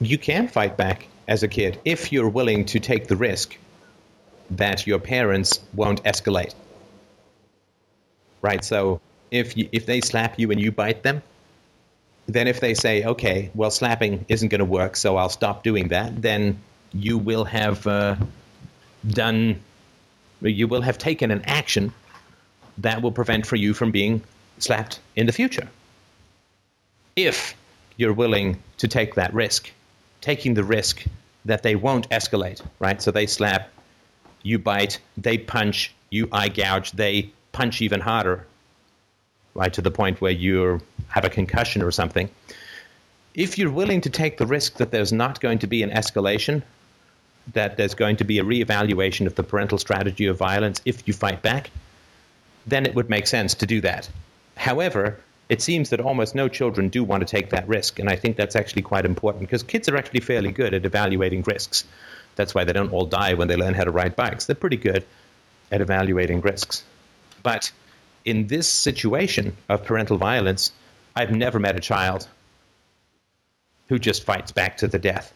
[0.00, 3.56] you can fight back as a kid if you're willing to take the risk
[4.50, 6.54] that your parents won't escalate.
[8.42, 8.64] Right.
[8.64, 11.22] So if you, if they slap you and you bite them,
[12.26, 15.88] then if they say, okay, well, slapping isn't going to work, so I'll stop doing
[15.88, 16.58] that, then
[16.94, 18.16] you will have uh,
[19.08, 19.60] done,
[20.40, 21.92] you will have taken an action
[22.78, 24.22] that will prevent for you from being
[24.58, 25.68] slapped in the future.
[27.16, 27.54] If
[27.96, 29.70] you're willing to take that risk,
[30.20, 31.04] taking the risk
[31.44, 33.00] that they won't escalate, right?
[33.00, 33.70] So they slap,
[34.42, 38.46] you bite, they punch, you eye gouge, they punch even harder,
[39.54, 42.28] right, to the point where you have a concussion or something.
[43.34, 46.62] If you're willing to take the risk that there's not going to be an escalation,
[47.52, 51.14] that there's going to be a reevaluation of the parental strategy of violence if you
[51.14, 51.70] fight back,
[52.66, 54.08] then it would make sense to do that.
[54.56, 57.98] However, it seems that almost no children do want to take that risk.
[57.98, 61.42] And I think that's actually quite important because kids are actually fairly good at evaluating
[61.42, 61.84] risks.
[62.36, 64.46] That's why they don't all die when they learn how to ride bikes.
[64.46, 65.04] They're pretty good
[65.70, 66.82] at evaluating risks.
[67.42, 67.70] But
[68.24, 70.72] in this situation of parental violence,
[71.14, 72.26] I've never met a child
[73.88, 75.32] who just fights back to the death.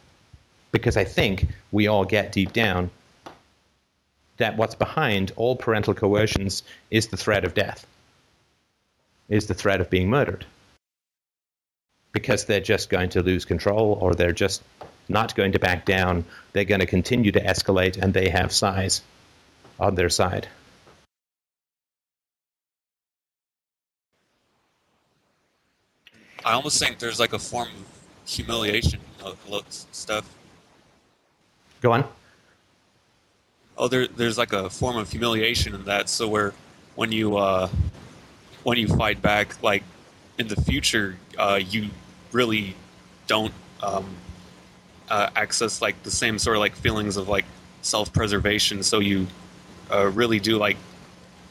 [0.72, 2.90] Because I think we all get deep down
[4.36, 7.86] that what's behind all parental coercions is the threat of death,
[9.28, 10.46] is the threat of being murdered.
[12.12, 14.62] Because they're just going to lose control or they're just
[15.08, 16.24] not going to back down.
[16.52, 19.02] They're going to continue to escalate and they have size
[19.78, 20.48] on their side.
[26.44, 29.38] I almost think there's like a form of humiliation of
[29.90, 30.24] stuff.
[31.80, 32.04] Go on.
[33.76, 36.08] Oh, there, there's like a form of humiliation in that.
[36.08, 36.52] So where
[36.96, 37.68] when you uh,
[38.64, 39.84] when you fight back, like
[40.38, 41.90] in the future, uh, you
[42.32, 42.74] really
[43.26, 44.16] don't um,
[45.08, 47.44] uh, access like the same sort of like feelings of like
[47.82, 48.82] self-preservation.
[48.82, 49.28] So you
[49.92, 50.76] uh, really do like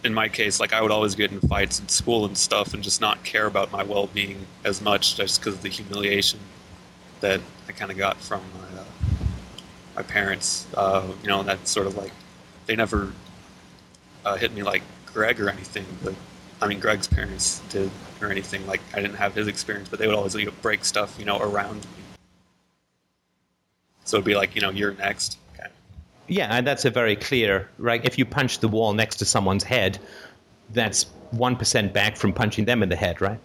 [0.03, 2.83] in my case, like I would always get in fights in school and stuff, and
[2.83, 6.39] just not care about my well-being as much, just because of the humiliation
[7.19, 8.83] that I kind of got from my, uh,
[9.97, 10.67] my parents.
[10.75, 12.11] Uh, you know, that sort of like
[12.67, 13.11] they never
[14.23, 16.13] uh, hit me like Greg or anything, but
[16.61, 17.89] I mean Greg's parents did
[18.21, 18.65] or anything.
[18.67, 21.25] Like I didn't have his experience, but they would always you know, break stuff, you
[21.25, 22.03] know, around me.
[24.05, 25.39] So it'd be like, you know, you're next.
[26.29, 28.03] Yeah, and that's a very clear, right?
[28.03, 29.97] If you punch the wall next to someone's head,
[30.71, 33.39] that's 1% back from punching them in the head, right?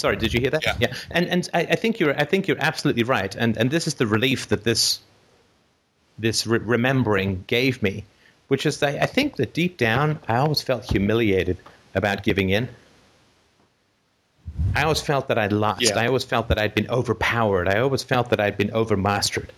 [0.00, 0.64] Sorry, did you hear that?
[0.64, 0.76] Yeah.
[0.80, 0.94] yeah.
[1.10, 3.34] And and I, I think you're I think you're absolutely right.
[3.36, 5.00] And and this is the relief that this
[6.18, 8.04] this re- remembering gave me,
[8.48, 11.58] which is that I think that deep down I always felt humiliated
[11.94, 12.68] about giving in.
[14.74, 15.82] I always felt that I'd lost.
[15.82, 15.98] Yeah.
[15.98, 17.68] I always felt that I'd been overpowered.
[17.68, 19.48] I always felt that I'd been overmastered.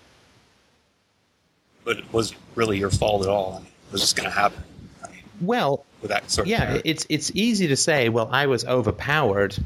[1.85, 3.55] But it wasn't really your fault at all.
[3.55, 4.62] I mean, it was just going to happen.
[5.05, 8.46] I mean, Well, with that sort of yeah, it's it's easy to say, well, I
[8.46, 9.57] was overpowered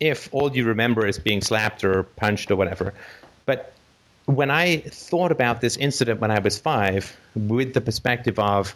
[0.00, 2.94] if all you remember is being slapped or punched or whatever.
[3.46, 3.72] But
[4.26, 8.74] when I thought about this incident when I was five, with the perspective of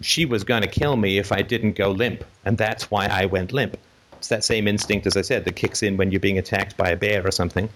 [0.00, 3.26] she was going to kill me if I didn't go limp, and that's why I
[3.26, 3.76] went limp.
[4.18, 6.90] It's that same instinct, as I said, that kicks in when you're being attacked by
[6.90, 7.68] a bear or something.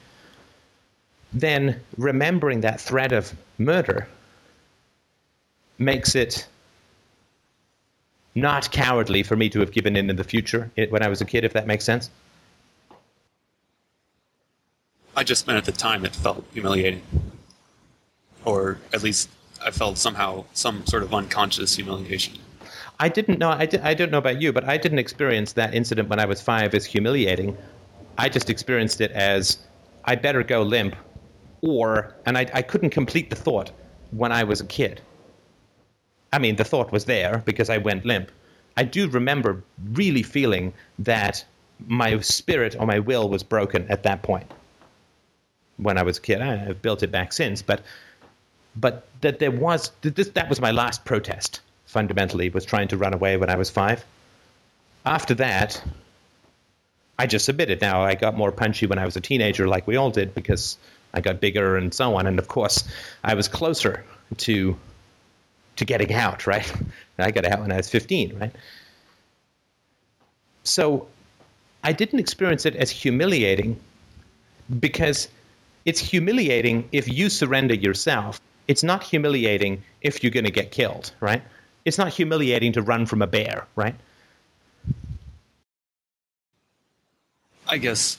[1.33, 4.09] Then remembering that threat of murder
[5.79, 6.47] makes it
[8.35, 11.25] not cowardly for me to have given in in the future when I was a
[11.25, 12.11] kid, if that makes sense.
[15.15, 17.03] I just meant at the time it felt humiliating.
[18.45, 19.29] Or at least
[19.65, 22.39] I felt somehow some sort of unconscious humiliation.
[22.99, 23.51] I didn't know.
[23.51, 26.25] I, di- I don't know about you, but I didn't experience that incident when I
[26.25, 27.57] was five as humiliating.
[28.17, 29.59] I just experienced it as
[30.05, 30.97] I better go limp,
[31.61, 33.71] or and I, I couldn't complete the thought
[34.13, 35.01] when I was a kid.
[36.33, 38.31] I mean, the thought was there because I went limp.
[38.77, 41.45] I do remember really feeling that
[41.87, 44.51] my spirit or my will was broken at that point
[45.83, 46.41] when I was a kid.
[46.41, 47.83] I- I've built it back since, but
[48.77, 53.13] but that there was this that was my last protest fundamentally was trying to run
[53.13, 54.05] away when I was five.
[55.05, 55.83] After that,
[57.19, 57.81] I just submitted.
[57.81, 60.79] Now I got more punchy when I was a teenager, like we all did, because
[61.13, 62.27] I got bigger and so on.
[62.27, 62.85] And of course,
[63.25, 64.05] I was closer
[64.39, 64.77] to
[65.77, 66.47] to getting out.
[66.47, 66.71] Right,
[67.19, 68.39] I got out when I was fifteen.
[68.39, 68.53] Right,
[70.65, 71.07] so
[71.85, 73.79] I didn't experience it as humiliating
[74.81, 75.29] because
[75.85, 78.41] it's humiliating if you surrender yourself.
[78.69, 81.43] It's not humiliating if you're going to get killed, right?
[81.85, 83.95] It's not humiliating to run from a bear, right?
[87.69, 88.19] I guess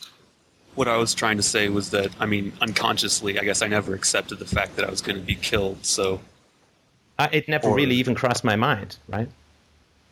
[0.75, 3.93] what I was trying to say was that, I mean, unconsciously, I guess I never
[3.93, 5.85] accepted the fact that I was going to be killed.
[5.85, 6.21] So,
[7.19, 9.29] Uh, it never Or- really even crossed my mind, right?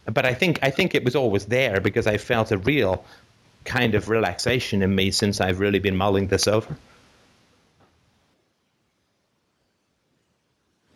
[0.06, 3.04] But I think I think it was always there because I felt a real
[3.66, 6.76] kind of relaxation in me since I've really been mulling this over.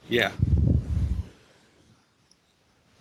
[0.10, 0.32] Yeah.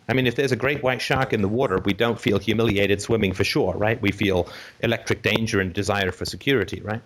[0.09, 3.01] I mean, if there's a great white shark in the water, we don't feel humiliated
[3.01, 4.01] swimming for shore, right?
[4.01, 4.49] We feel
[4.81, 7.01] electric danger and desire for security, right?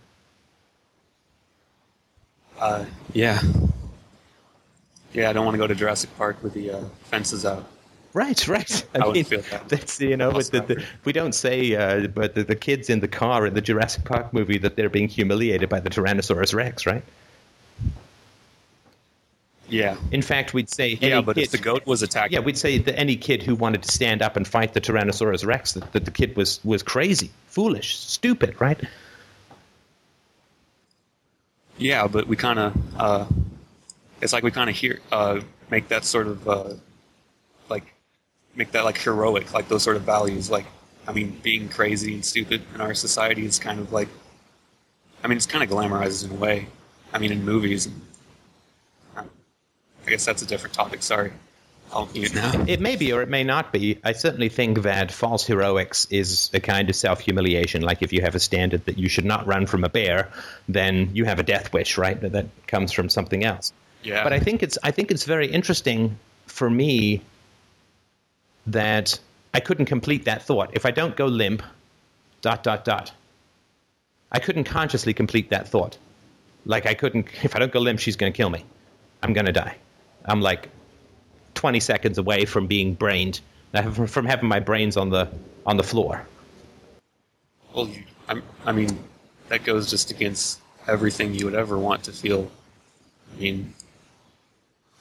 [2.59, 3.41] Uh, yeah.
[5.13, 7.67] Yeah, I don't want to go to Jurassic Park with the uh, fences out.
[8.15, 8.87] Right, right.
[8.95, 9.69] I wouldn't feel that.
[9.69, 13.01] That's you know, with the, the, we don't say, uh, but the, the kids in
[13.01, 16.85] the car in the Jurassic Park movie that they're being humiliated by the Tyrannosaurus Rex,
[16.85, 17.05] right?
[19.69, 19.97] Yeah.
[20.13, 22.79] In fact, we'd say Yeah, but kid, if the goat was attacking, yeah, we'd say
[22.79, 26.05] that any kid who wanted to stand up and fight the Tyrannosaurus Rex, that, that
[26.05, 28.81] the kid was was crazy, foolish, stupid, right?
[31.77, 33.27] Yeah, but we kind of, uh,
[34.21, 35.41] it's like we kind of hear, uh,
[35.71, 36.73] make that sort of, uh,
[37.69, 37.95] like,
[38.57, 40.51] make that like heroic, like those sort of values.
[40.51, 40.67] Like,
[41.07, 44.09] I mean, being crazy and stupid in our society is kind of like,
[45.23, 46.67] I mean, it's kind of glamorized in a way.
[47.13, 47.87] I mean, in movies.
[47.87, 48.01] And,
[50.09, 51.03] I guess that's a different topic.
[51.03, 51.33] Sorry,
[51.93, 52.65] I'll mute now.
[52.67, 53.99] It may be or it may not be.
[54.03, 57.83] I certainly think that false heroics is a kind of self humiliation.
[57.83, 60.31] Like if you have a standard that you should not run from a bear,
[60.67, 62.19] then you have a death wish, right?
[62.23, 63.75] That, that comes from something else.
[64.03, 64.25] Yeah.
[64.25, 67.21] But I think it's I think it's very interesting for me
[68.69, 69.21] that
[69.53, 70.71] I couldn't complete that thought.
[70.73, 71.63] If I don't go limp,
[72.41, 73.13] dot dot dot.
[74.33, 75.99] I couldn't consciously complete that thought.
[76.65, 78.65] Like I couldn't if I don't go limp, she's going to kill me.
[79.23, 79.77] I'm going to die.
[80.29, 80.69] I'm like
[81.55, 83.41] 20 seconds away from being brained,
[83.75, 85.29] uh, from from having my brains on the
[85.67, 86.27] on the floor.
[87.75, 88.99] Well, you, I'm, I mean,
[89.49, 92.51] that goes just against everything you would ever want to feel.
[93.35, 93.75] I mean,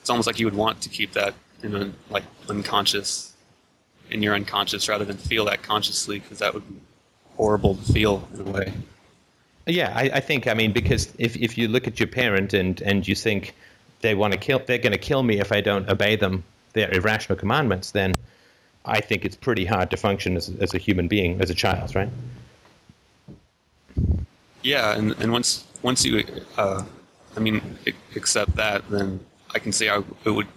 [0.02, 3.34] it's almost like you would want to keep that in un, like unconscious,
[4.10, 6.80] in your unconscious, rather than feel that consciously, because that would be
[7.36, 8.74] horrible to feel in a way.
[9.66, 12.82] Yeah, I, I think I mean because if if you look at your parent and
[12.82, 13.54] and you think
[14.02, 16.44] they want to kill, they're going to kill me if I don't obey them,
[16.74, 18.14] their irrational commandments, then
[18.86, 21.96] I think it's pretty hard to function as as a human being, as a child,
[21.96, 22.10] right?
[24.62, 26.24] Yeah, and, and once once you,
[26.58, 26.84] uh,
[27.36, 27.62] I mean,
[28.16, 29.20] accept that, then
[29.54, 30.48] I can see how it would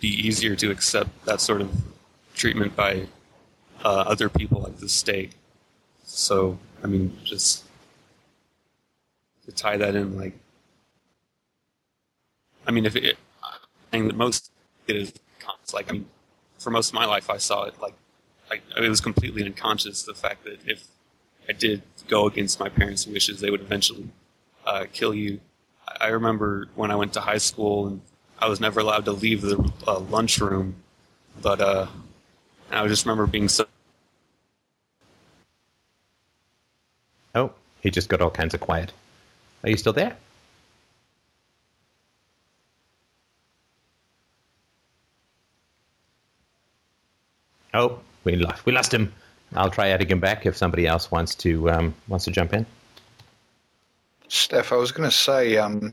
[0.00, 1.70] be easier to accept that sort of
[2.34, 3.06] treatment by
[3.84, 5.32] uh, other people like the state.
[6.04, 7.64] So, I mean, just
[9.46, 10.32] to tie that in, like,
[12.66, 13.16] I mean, if it,
[13.92, 14.50] that most
[14.86, 15.12] it is
[15.72, 16.06] like, I mean,
[16.58, 17.94] for most of my life, I saw it like,
[18.50, 20.86] I, it was completely unconscious the fact that if
[21.48, 24.08] I did go against my parents' wishes, they would eventually
[24.66, 25.40] uh, kill you.
[25.88, 28.00] I I remember when I went to high school and
[28.38, 30.76] I was never allowed to leave the uh, lunchroom,
[31.40, 31.86] but uh,
[32.70, 33.66] I just remember being so.
[37.34, 38.92] Oh, he just got all kinds of quiet.
[39.62, 40.16] Are you still there?
[47.74, 49.12] Oh, we lost we lost him.
[49.54, 52.64] I'll try adding him back if somebody else wants to um, wants to jump in.
[54.28, 55.92] Steph, I was going to say, um,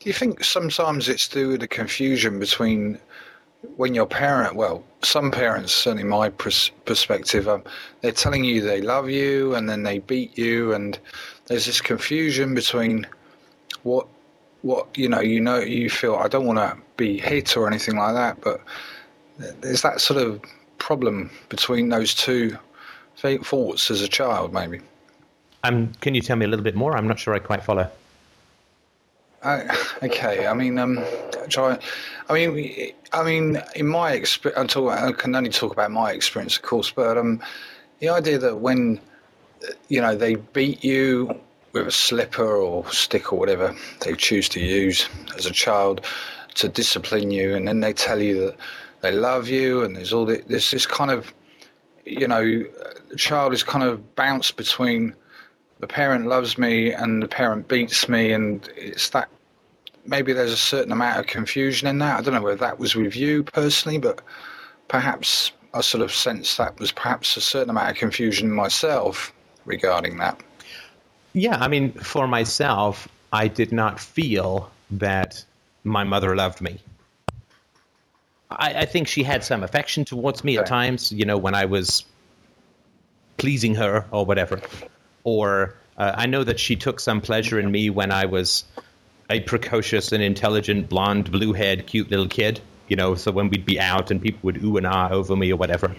[0.00, 2.98] do you think sometimes it's due to the confusion between
[3.76, 7.62] when your parent, well, some parents, certainly my pers- perspective, um,
[8.00, 10.98] they're telling you they love you and then they beat you, and
[11.46, 13.06] there's this confusion between
[13.82, 14.06] what,
[14.62, 17.96] what you know, you know, you feel I don't want to be hit or anything
[17.96, 18.60] like that, but
[19.60, 20.40] there's that sort of
[20.82, 22.58] problem between those two
[23.16, 24.80] thoughts as a child, maybe.
[25.62, 26.96] Um, can you tell me a little bit more?
[26.96, 27.88] I'm not sure I quite follow.
[29.44, 29.62] Uh,
[30.02, 31.04] okay, I mean, um,
[31.48, 31.78] try.
[32.28, 36.62] I mean, I mean, in my experience, I can only talk about my experience, of
[36.62, 37.40] course, but um,
[38.00, 39.00] the idea that when
[39.88, 41.40] you know they beat you
[41.72, 46.04] with a slipper or stick or whatever they choose to use as a child
[46.54, 48.56] to discipline you, and then they tell you that
[49.00, 51.32] they love you, and there's all this, this kind of,
[52.04, 52.42] you know,
[53.08, 55.14] the child is kind of bounced between
[55.80, 59.28] the parent loves me and the parent beats me, and it's that
[60.06, 62.18] maybe there's a certain amount of confusion in that.
[62.18, 64.20] I don't know whether that was with you personally, but
[64.88, 69.32] perhaps I sort of sensed that was perhaps a certain amount of confusion myself
[69.64, 70.40] regarding that.
[71.32, 75.44] Yeah, I mean, for myself, I did not feel that
[75.84, 76.78] my mother loved me.
[78.50, 81.64] I, I think she had some affection towards me at times, you know, when I
[81.64, 82.04] was
[83.38, 84.60] pleasing her or whatever.
[85.24, 88.64] Or uh, I know that she took some pleasure in me when I was
[89.30, 93.64] a precocious and intelligent, blonde, blue haired, cute little kid, you know, so when we'd
[93.64, 95.94] be out and people would ooh and ah over me or whatever.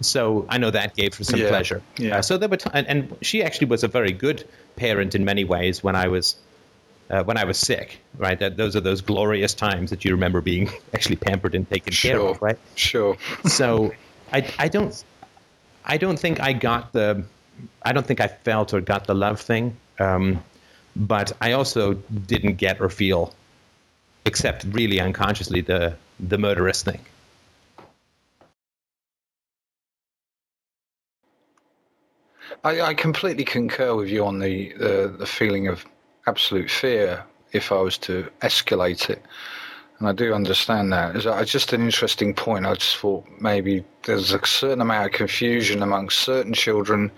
[0.00, 1.80] So I know that gave her some Yeah, pleasure.
[1.98, 2.18] yeah.
[2.18, 4.44] Uh, so there were, t- and, and she actually was a very good
[4.74, 6.34] parent in many ways when I was,
[7.10, 7.98] uh, when I was sick.
[8.16, 11.92] Right, that those are those glorious times that you remember being actually pampered and taken
[11.92, 12.40] care of.
[12.40, 12.58] Right.
[12.74, 13.16] sure.
[13.46, 13.92] So
[14.32, 15.04] I, I don't,
[15.84, 17.24] I don't think I got the,
[17.82, 19.76] I don't think I felt or got the love thing.
[19.98, 20.42] Um,
[20.96, 21.94] but I also
[22.26, 23.34] didn't get or feel,
[24.24, 27.00] except really unconsciously, the the murderous thing.
[32.62, 35.84] I, I completely concur with you on the, the, the feeling of
[36.26, 39.22] absolute fear if I was to escalate it.
[39.98, 41.14] And I do understand that.
[41.14, 42.66] It's just an interesting point.
[42.66, 47.12] I just thought maybe there's a certain amount of confusion amongst certain children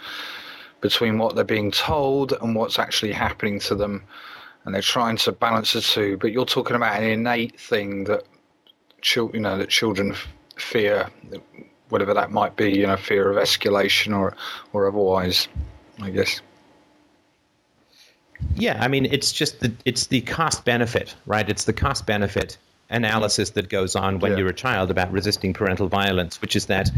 [0.82, 4.02] between what they're being told and what's actually happening to them.
[4.64, 6.18] And they're trying to balance the two.
[6.18, 8.24] But you're talking about an innate thing that,
[9.16, 10.14] you know, that children
[10.56, 11.08] fear,
[11.88, 14.36] whatever that might be, you know, fear of escalation or,
[14.72, 15.48] or otherwise,
[16.02, 16.42] I guess.
[18.54, 21.48] Yeah, I mean, it's just the it's the cost benefit, right?
[21.48, 22.58] It's the cost benefit
[22.90, 24.38] analysis that goes on when Yeah.
[24.38, 26.90] you're a child about resisting parental violence, which is that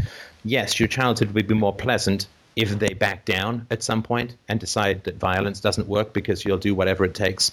[0.45, 4.59] yes, your childhood would be more pleasant if they back down at some point and
[4.59, 7.51] decide that violence doesn't work because you'll do whatever it takes.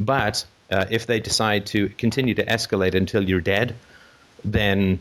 [0.00, 3.74] But uh, if they decide to continue to escalate until you're dead,
[4.44, 4.98] then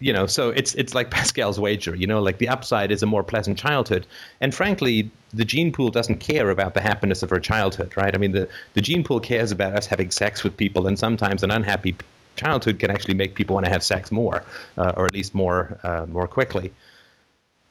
[0.00, 3.06] you know so it's it's like Pascal's wager you know like the upside is a
[3.06, 4.06] more pleasant childhood.
[4.40, 8.14] And frankly the gene pool doesn't care about the happiness of her childhood right?
[8.14, 11.42] I mean the, the gene pool cares about us having sex with people and sometimes
[11.42, 11.94] an unhappy
[12.36, 14.42] childhood can actually make people want to have sex more
[14.78, 16.72] uh, or at least more uh, more quickly.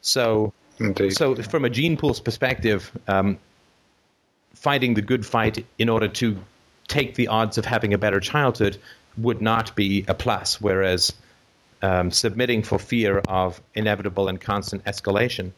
[0.02, 1.12] So Indeed.
[1.12, 3.38] so from a gene pool's perspective um,
[4.54, 6.38] fighting the good fight in order to
[6.88, 8.78] take the odds of having a better childhood
[9.18, 11.14] would not be a plus whereas
[11.82, 15.52] um, submitting for fear of inevitable and constant escalation.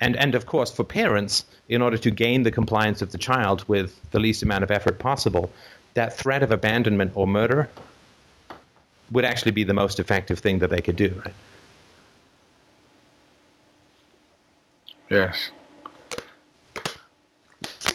[0.00, 3.64] And, and of course, for parents, in order to gain the compliance of the child
[3.68, 5.50] with the least amount of effort possible,
[5.94, 7.68] that threat of abandonment or murder
[9.12, 11.22] would actually be the most effective thing that they could do.
[11.24, 11.34] Right?
[15.10, 15.50] yes.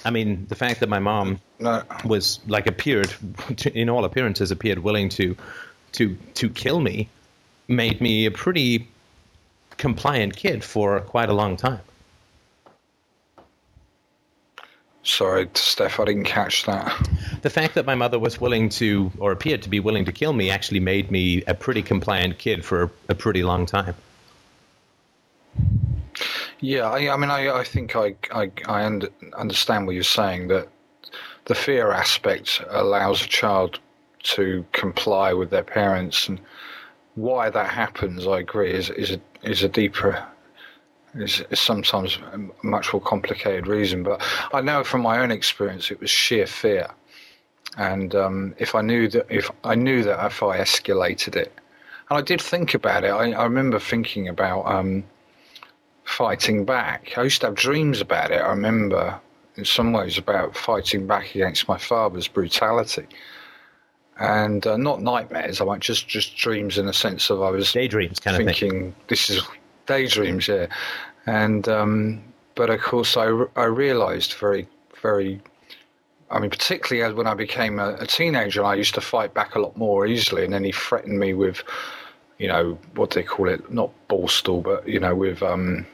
[0.05, 1.84] I mean, the fact that my mom No.
[2.05, 3.14] was like appeared,
[3.74, 5.36] in all appearances, appeared willing to
[5.93, 7.10] to to kill me,
[7.70, 8.88] made me a pretty
[9.78, 11.80] compliant kid for quite a long time.
[15.03, 17.09] Sorry, Steph, I didn't catch that.
[17.41, 20.34] the fact that my mother was willing to, or appeared to be willing to kill
[20.34, 23.95] me, actually made me a pretty compliant kid for a pretty long time.
[26.59, 28.84] Yeah, I, I mean, I, I think I, I, I
[29.38, 30.67] understand what you're saying that
[31.45, 33.80] the fear aspect allows a child
[34.22, 36.39] to comply with their parents, and
[37.22, 40.24] why that happens, I agree, is is a is a deeper,
[41.15, 44.03] is, is sometimes a much more complicated reason.
[44.03, 44.22] But
[44.53, 46.88] I know from my own experience, it was sheer fear,
[47.78, 51.51] and um, if I knew that if I knew that if I escalated it,
[52.09, 54.65] and I did think about it, I, I remember thinking about.
[54.65, 55.03] Um,
[56.09, 57.13] fighting back.
[57.17, 58.41] I used to have dreams about it.
[58.41, 59.20] I remember,
[59.57, 63.05] in some ways, about fighting back against my father's brutality,
[64.20, 65.61] and uh, not nightmares.
[65.61, 68.93] I mean, just just dreams in the sense of I was Daydreams kind of thinking
[69.07, 69.41] this is
[69.86, 70.67] daydreams, yeah.
[71.26, 72.24] And um,
[72.55, 74.67] but of course, I I realised very
[75.01, 75.41] very.
[76.32, 79.55] I mean, particularly as when I became a, a teenager, I used to fight back
[79.55, 81.63] a lot more easily, and then he threatened me with,
[82.38, 85.88] you know, what do they call it, not borstal, but you know, with um,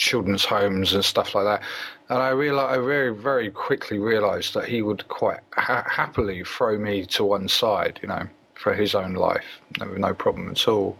[0.00, 1.62] children's homes and stuff like that.
[2.08, 6.78] And I realized, I very, very quickly realised that he would quite ha- happily throw
[6.78, 9.44] me to one side, you know, for his own life,
[9.78, 10.98] no, no problem at all.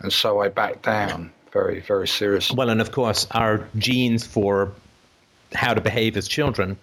[0.00, 2.56] And so I backed down very, very seriously.
[2.56, 4.72] Well, and of course, our genes for
[5.54, 6.78] how to behave as children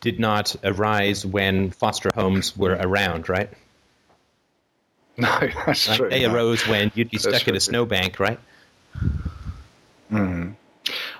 [0.00, 3.50] did not arise when foster homes were around, right?
[5.18, 5.28] No,
[5.64, 5.96] that's Right?
[5.96, 6.10] true.
[6.10, 6.34] They no.
[6.34, 8.38] arose when you'd be That's stuck in a snowbank, right?
[10.10, 10.50] Hmm.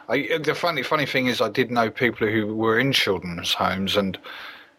[0.09, 3.97] I, the funny funny thing is, I did know people who were in children's homes,
[3.97, 4.19] and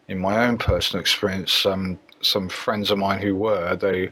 [0.08, 4.10] in my own personal experience, um, some friends of mine who were they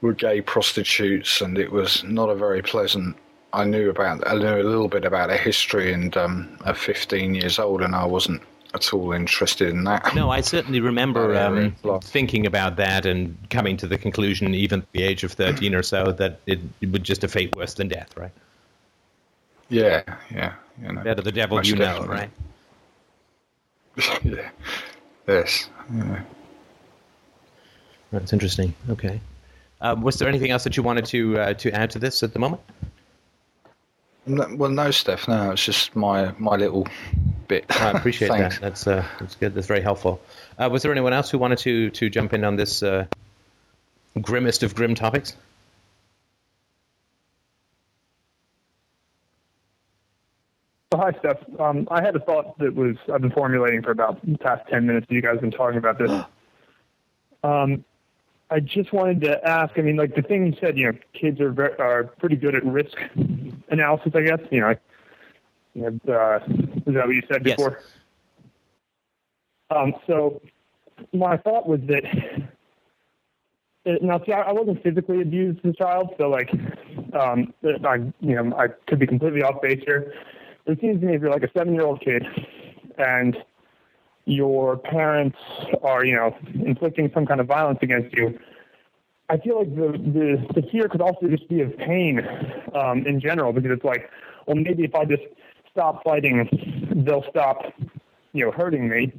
[0.00, 3.16] were gay prostitutes, and it was not a very pleasant.
[3.52, 7.34] I knew about I knew a little bit about their history, and um, at 15
[7.34, 8.42] years old, and I wasn't
[8.74, 10.14] at all interested in that.
[10.14, 14.92] No, I certainly remember um, thinking about that and coming to the conclusion, even at
[14.92, 17.86] the age of 13 or so, that it, it would just a fate worse than
[17.88, 18.32] death, right?
[19.68, 21.02] Yeah, yeah, you know.
[21.02, 22.16] Better the devil Most you know, definitely.
[22.16, 22.30] right?
[24.24, 24.50] yeah.
[25.26, 25.68] Yes.
[25.94, 26.22] Yeah.
[28.12, 28.74] That's interesting.
[28.90, 29.20] Okay.
[29.80, 32.32] Uh, was there anything else that you wanted to uh, to add to this at
[32.32, 32.62] the moment?
[34.26, 35.28] No, well, no, Steph.
[35.28, 36.86] No, it's just my my little
[37.48, 37.64] bit.
[37.80, 38.58] I appreciate that.
[38.60, 39.54] That's uh, that's good.
[39.54, 40.20] That's very helpful.
[40.58, 43.06] Uh, was there anyone else who wanted to to jump in on this uh,
[44.20, 45.36] grimmest of grim topics?
[50.94, 51.38] So hi, Steph.
[51.58, 54.86] Um, I had a thought that was I've been formulating for about the past ten
[54.86, 55.08] minutes.
[55.10, 56.10] You guys have been talking about this.
[57.42, 57.84] Um,
[58.50, 59.76] I just wanted to ask.
[59.76, 62.54] I mean, like the thing you said, you know, kids are very, are pretty good
[62.54, 62.96] at risk
[63.68, 64.12] analysis.
[64.14, 64.74] I guess you know.
[65.74, 67.56] You know uh, is that what you said Yes.
[67.58, 67.80] before?
[69.68, 70.40] Um, so
[71.12, 72.04] my thought was that
[73.84, 76.50] uh, now see, I, I wasn't physically abused as a child, so like,
[77.12, 80.14] um, I you know I could be completely off base here.
[80.66, 82.24] It seems to me if you're like a seven year old kid
[82.98, 83.36] and
[84.24, 85.36] your parents
[85.82, 86.34] are you know
[86.64, 88.38] inflicting some kind of violence against you,
[89.28, 92.20] I feel like the the, the fear could also just be of pain
[92.74, 94.10] um, in general because it's like,
[94.46, 95.22] well maybe if I just
[95.70, 96.48] stop fighting,
[97.06, 97.62] they'll stop
[98.32, 99.12] you know hurting me,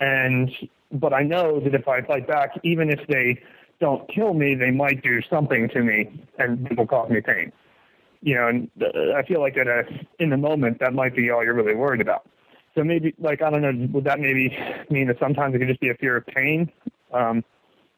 [0.00, 0.50] and
[0.92, 3.40] but I know that if I fight back, even if they
[3.80, 7.52] don't kill me, they might do something to me and it will cause me pain.
[8.22, 9.84] You know, and uh, I feel like at a,
[10.18, 12.26] in the moment that might be all you're really worried about.
[12.74, 14.56] So maybe, like, I don't know, would that maybe
[14.90, 16.70] mean that sometimes it could just be a fear of pain
[17.12, 17.42] um,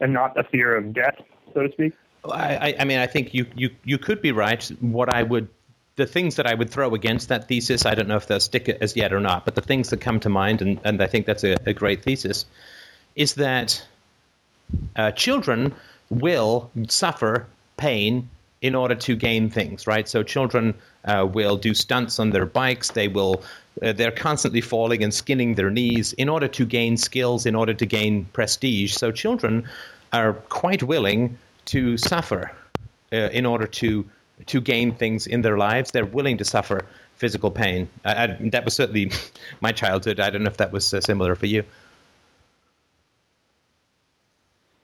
[0.00, 1.16] and not a fear of death,
[1.52, 1.94] so to speak?
[2.24, 4.62] I, I mean, I think you, you, you could be right.
[4.80, 5.48] What I would,
[5.96, 8.68] the things that I would throw against that thesis, I don't know if they'll stick
[8.68, 11.26] as yet or not, but the things that come to mind, and, and I think
[11.26, 12.44] that's a, a great thesis,
[13.16, 13.84] is that
[14.94, 15.74] uh, children
[16.10, 17.46] will suffer
[17.76, 18.28] pain
[18.60, 20.08] in order to gain things, right?
[20.08, 22.90] So children uh, will do stunts on their bikes.
[22.90, 23.42] They will,
[23.82, 27.74] uh, they're constantly falling and skinning their knees in order to gain skills, in order
[27.74, 28.94] to gain prestige.
[28.94, 29.68] So children
[30.12, 32.50] are quite willing to suffer
[33.12, 34.08] uh, in order to
[34.46, 35.90] to gain things in their lives.
[35.90, 36.86] They're willing to suffer
[37.16, 37.88] physical pain.
[38.04, 39.10] I, I, that was certainly
[39.60, 40.20] my childhood.
[40.20, 41.64] I don't know if that was uh, similar for you.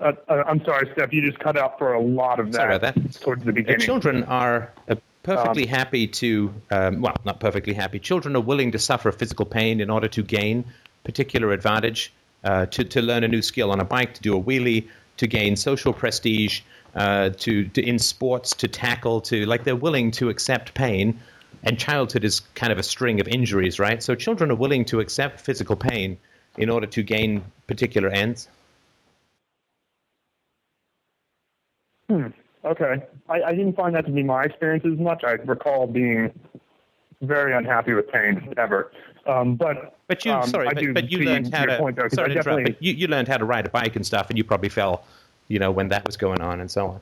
[0.00, 1.12] Uh, uh, I'm sorry, Steph.
[1.12, 3.12] You just cut out for a lot of that, Sorry about that.
[3.14, 3.80] towards the beginning.
[3.80, 7.98] children are uh, perfectly happy to, um, well, not perfectly happy.
[7.98, 10.64] Children are willing to suffer physical pain in order to gain
[11.04, 14.42] particular advantage, uh, to, to learn a new skill on a bike, to do a
[14.42, 16.62] wheelie, to gain social prestige,
[16.94, 21.20] uh, to, to in sports, to tackle, to like they're willing to accept pain.
[21.62, 24.02] And childhood is kind of a string of injuries, right?
[24.02, 26.18] So children are willing to accept physical pain
[26.58, 28.48] in order to gain particular ends.
[32.08, 32.26] Hmm.
[32.64, 33.02] Okay.
[33.28, 35.22] I, I didn't find that to be my experience as much.
[35.24, 36.32] I recall being
[37.20, 38.92] very unhappy with pain ever.
[39.26, 41.78] Um, but But you, um, sorry, but, but you learned how to.
[41.78, 44.04] point, though, sorry to interrupt, but you, you learned how to ride a bike and
[44.04, 45.04] stuff, and you probably fell,
[45.48, 47.00] you know, when that was going on and so on.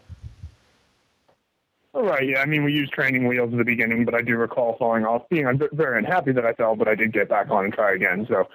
[1.94, 2.26] Right.
[2.26, 2.40] Yeah.
[2.40, 5.28] I mean, we used training wheels at the beginning, but I do recall falling off,
[5.28, 8.26] being very unhappy that I fell, but I did get back on and try again.
[8.28, 8.48] So,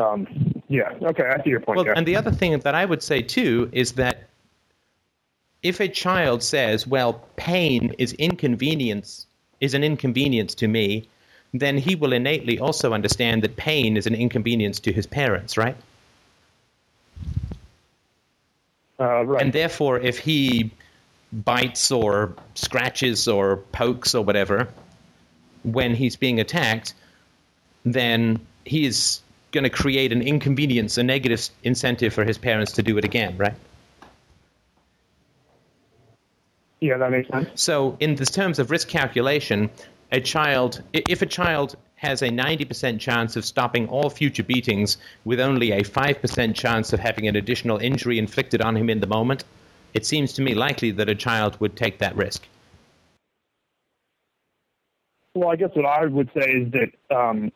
[0.00, 0.26] um,
[0.68, 0.92] yeah.
[1.02, 1.24] Okay.
[1.24, 1.78] I see your point.
[1.78, 1.94] Well, yeah.
[1.96, 4.28] and the other thing that I would say too is that
[5.66, 9.26] if a child says, "Well, pain is inconvenience
[9.60, 11.08] is an inconvenience to me,"
[11.52, 15.76] then he will innately also understand that pain is an inconvenience to his parents, right?
[18.98, 19.42] uh, right.
[19.42, 20.70] And therefore, if he
[21.32, 24.68] bites or scratches or pokes or whatever
[25.64, 26.94] when he's being attacked,
[27.84, 29.20] then he is
[29.52, 33.36] going to create an inconvenience, a negative incentive for his parents to do it again,
[33.36, 33.54] right?
[36.80, 37.48] Yeah, that makes sense.
[37.54, 39.70] So, in the terms of risk calculation,
[40.12, 45.40] a child, if a child has a 90% chance of stopping all future beatings with
[45.40, 49.44] only a 5% chance of having an additional injury inflicted on him in the moment,
[49.94, 52.46] it seems to me likely that a child would take that risk.
[55.34, 57.50] Well, I guess what I would say is that um,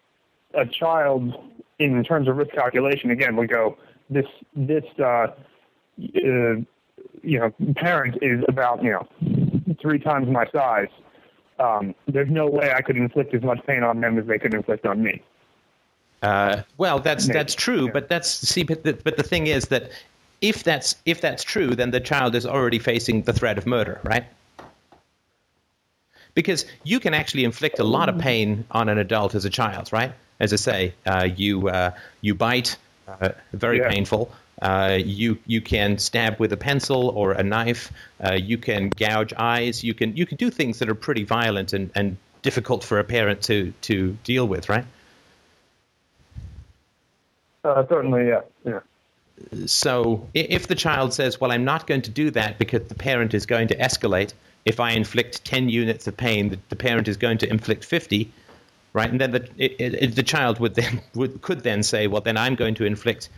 [0.54, 1.34] a child,
[1.78, 3.76] in terms of risk calculation, again, would go
[4.08, 5.28] this this uh,
[5.98, 6.56] uh,
[7.22, 9.06] you know parent is about you know
[9.80, 10.88] three times my size.
[11.58, 14.54] Um, there's no way I could inflict as much pain on them as they could
[14.54, 15.22] inflict on me.
[16.22, 17.92] Uh, well, that's Maybe, that's true, yeah.
[17.92, 19.90] but that's see, but the, but the thing is that
[20.40, 24.00] if that's if that's true, then the child is already facing the threat of murder,
[24.04, 24.24] right?
[26.34, 29.92] Because you can actually inflict a lot of pain on an adult as a child,
[29.92, 30.12] right?
[30.38, 31.90] As I say, uh, you uh,
[32.20, 32.76] you bite,
[33.08, 33.88] uh, very Yeah.
[33.90, 34.30] painful.
[34.62, 37.90] Uh, you you can stab with a pencil or a knife.
[38.22, 39.82] Uh, you can gouge eyes.
[39.82, 43.04] You can you can do things that are pretty violent and, and difficult for a
[43.04, 44.84] parent to to deal with, right?
[47.64, 48.80] Uh, certainly, yeah, yeah.
[49.66, 53.32] So if the child says, "Well, I'm not going to do that because the parent
[53.32, 54.34] is going to escalate.
[54.66, 58.30] If I inflict 10 units of pain, the, the parent is going to inflict 50."
[58.92, 62.20] Right, and then the it, it, the child would then would could then say, "Well,
[62.20, 63.30] then I'm going to inflict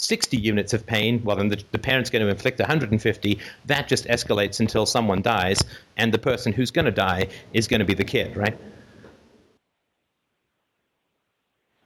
[0.00, 3.38] 60 units of pain." Well, then the, the parent's going to inflict 150.
[3.66, 5.62] That just escalates until someone dies,
[5.96, 8.58] and the person who's going to die is going to be the kid, right?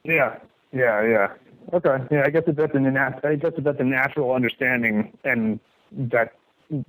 [0.05, 0.39] Yeah,
[0.73, 1.29] yeah, yeah.
[1.73, 2.23] Okay, yeah.
[2.27, 5.59] I guess that's a nat- I guess that's a natural understanding, and
[5.93, 6.35] that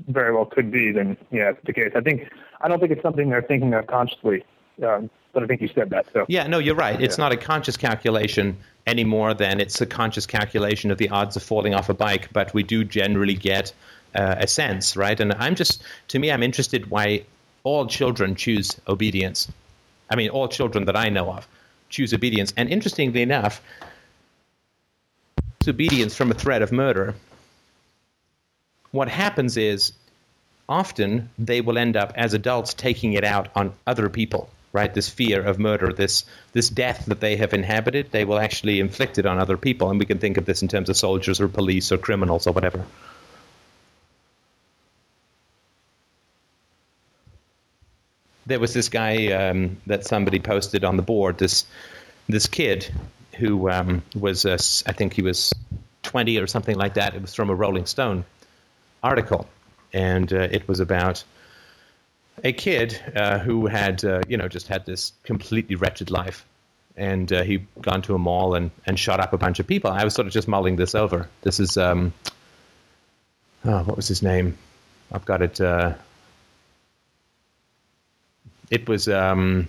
[0.07, 1.91] very well could be, then yeah, it's the case.
[1.95, 2.29] I think
[2.61, 4.43] I don't think it's something they're thinking of consciously,
[4.83, 6.07] um, but I think you said that.
[6.13, 6.99] So Yeah, no, you're right.
[6.99, 7.25] It's Yeah.
[7.25, 8.57] not a conscious calculation
[8.87, 12.29] any more than it's a conscious calculation of the odds of falling off a bike,
[12.33, 13.73] but we do generally get
[14.15, 15.19] uh, a sense, right?
[15.19, 17.25] And I'm just, to me, I'm interested why
[17.65, 19.51] all children choose obedience.
[20.09, 21.47] I mean, all children that I know of
[21.89, 22.53] choose obedience.
[22.55, 23.61] And interestingly enough,
[25.67, 27.15] obedience from a threat of murder.
[28.91, 29.91] What happens is
[30.69, 34.93] often they will end up as adults taking it out on other people right?
[34.93, 39.17] This fear of murder this this death that they have inhabited they will actually inflict
[39.17, 39.89] it on other people.
[39.89, 42.51] And we can think of this in terms of soldiers or police or criminals or
[42.51, 42.85] whatever.
[48.45, 51.65] There was this guy um, that somebody posted on the board this
[52.27, 52.87] this kid
[53.39, 54.57] who um, was uh,
[54.89, 55.53] I think he was
[56.03, 57.15] 20 or something like that.
[57.15, 58.25] It was from a Rolling Stone
[59.01, 59.47] article.
[59.93, 61.23] And uh, it was about
[62.43, 66.45] a kid uh, who had, uh, you know, just had this completely wretched life,
[66.95, 69.91] and uh, he'd gone to a mall and, and shot up a bunch of people.
[69.91, 71.29] I was sort of just mulling this over.
[71.41, 72.13] This is, um,
[73.63, 74.57] oh, what was his name?
[75.11, 75.61] I've got it.
[75.61, 75.93] Uh,
[78.71, 79.67] it was um,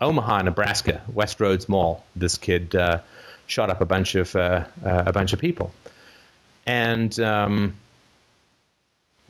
[0.00, 2.04] Omaha, Nebraska, West Westroads Mall.
[2.16, 3.00] This kid uh,
[3.46, 5.72] shot up a bunch of uh, a bunch of people,
[6.66, 7.74] and um,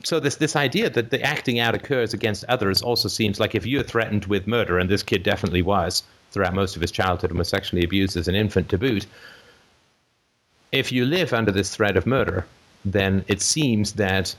[0.05, 3.67] so this this idea that the acting out occurs against others also seems like if
[3.67, 7.39] you're threatened with murder, and this kid definitely was throughout most of his childhood and
[7.39, 9.07] was sexually abused as an infant to boot.
[10.73, 12.47] If you live under this threat of murder,
[12.85, 14.35] then it seems that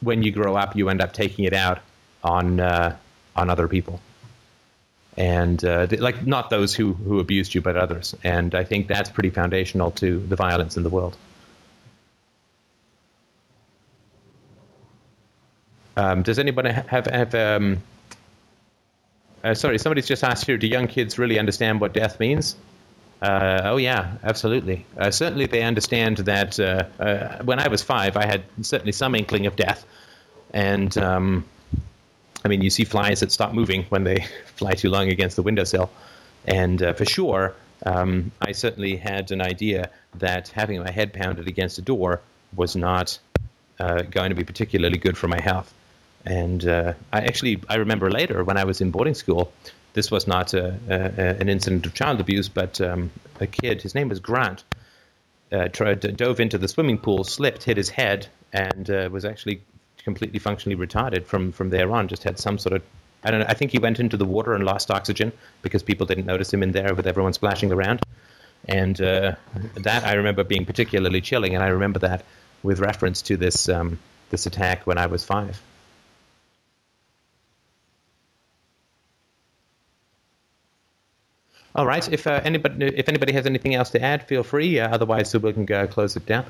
[0.00, 1.80] when you grow up, you end up taking it out
[2.24, 2.96] on uh,
[3.36, 4.00] on other people,
[5.16, 8.14] and uh, like not those who who abused you, but others.
[8.24, 11.16] And I think that's pretty foundational to the violence in the world.
[15.96, 17.34] Um, does anybody have have?
[17.34, 17.82] Um,
[19.44, 20.56] uh, sorry, somebody's just asked here.
[20.56, 22.56] Do young kids really understand what death means?
[23.20, 24.84] Uh, oh yeah, absolutely.
[24.96, 26.58] Uh, certainly, they understand that.
[26.58, 29.84] Uh, uh, when I was five, I had certainly some inkling of death,
[30.52, 31.44] and um,
[32.44, 34.26] I mean, you see flies that stop moving when they
[34.56, 35.90] fly too long against the windowsill,
[36.46, 41.48] and uh, for sure, um, I certainly had an idea that having my head pounded
[41.48, 42.20] against a door
[42.56, 43.18] was not
[44.10, 45.74] going to be particularly good for my health.
[46.24, 49.52] And uh, I actually I remember later when I was in boarding school,
[49.94, 53.10] this was not a, a, an incident of child abuse, but um,
[53.40, 53.82] a kid.
[53.82, 54.64] His name was Grant.
[55.50, 59.60] Uh, tried dove into the swimming pool, slipped, hit his head, and uh, was actually
[60.02, 62.08] completely functionally retarded from from there on.
[62.08, 62.82] Just had some sort of
[63.24, 63.46] I don't know.
[63.48, 66.62] I think he went into the water and lost oxygen because people didn't notice him
[66.62, 68.02] in there with everyone splashing around.
[68.66, 69.34] And uh,
[69.74, 72.24] that I remember being particularly chilling, and I remember that
[72.62, 73.98] with reference to this um,
[74.30, 75.60] this attack when I was five.
[81.74, 82.06] All right.
[82.12, 84.78] If uh, anybody if anybody has anything else to add, feel free.
[84.78, 86.44] Uh, otherwise, we can go close it down.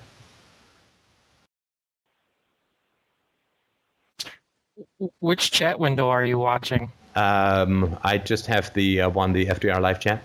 [5.20, 6.91] Which chat window are you watching?
[7.14, 10.23] Um, I just have the uh, one, the FDR live chat.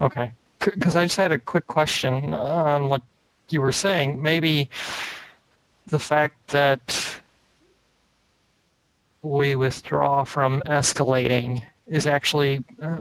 [0.00, 3.02] Okay, because I just had a quick question on what
[3.48, 4.20] you were saying.
[4.22, 4.68] Maybe
[5.86, 7.15] the fact that
[9.26, 12.98] we withdraw from escalating is actually uh,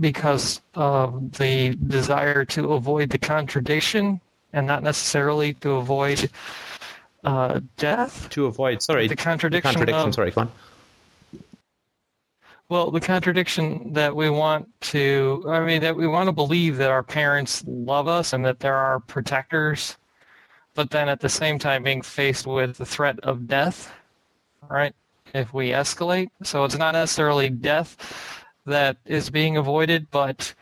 [0.00, 4.20] because of the desire to avoid the contradiction
[4.52, 6.30] and not necessarily to avoid
[7.24, 8.28] uh, death.
[8.30, 9.68] To avoid, sorry, the contradiction.
[9.68, 11.40] The contradiction, of, sorry, come on.
[12.68, 16.90] Well, the contradiction that we want to, I mean, that we want to believe that
[16.90, 19.96] our parents love us and that they're our protectors,
[20.74, 23.92] but then at the same time being faced with the threat of death,
[24.68, 24.94] right?
[25.34, 26.30] If we escalate.
[26.42, 27.96] So it's not necessarily death
[28.64, 30.54] that is being avoided, but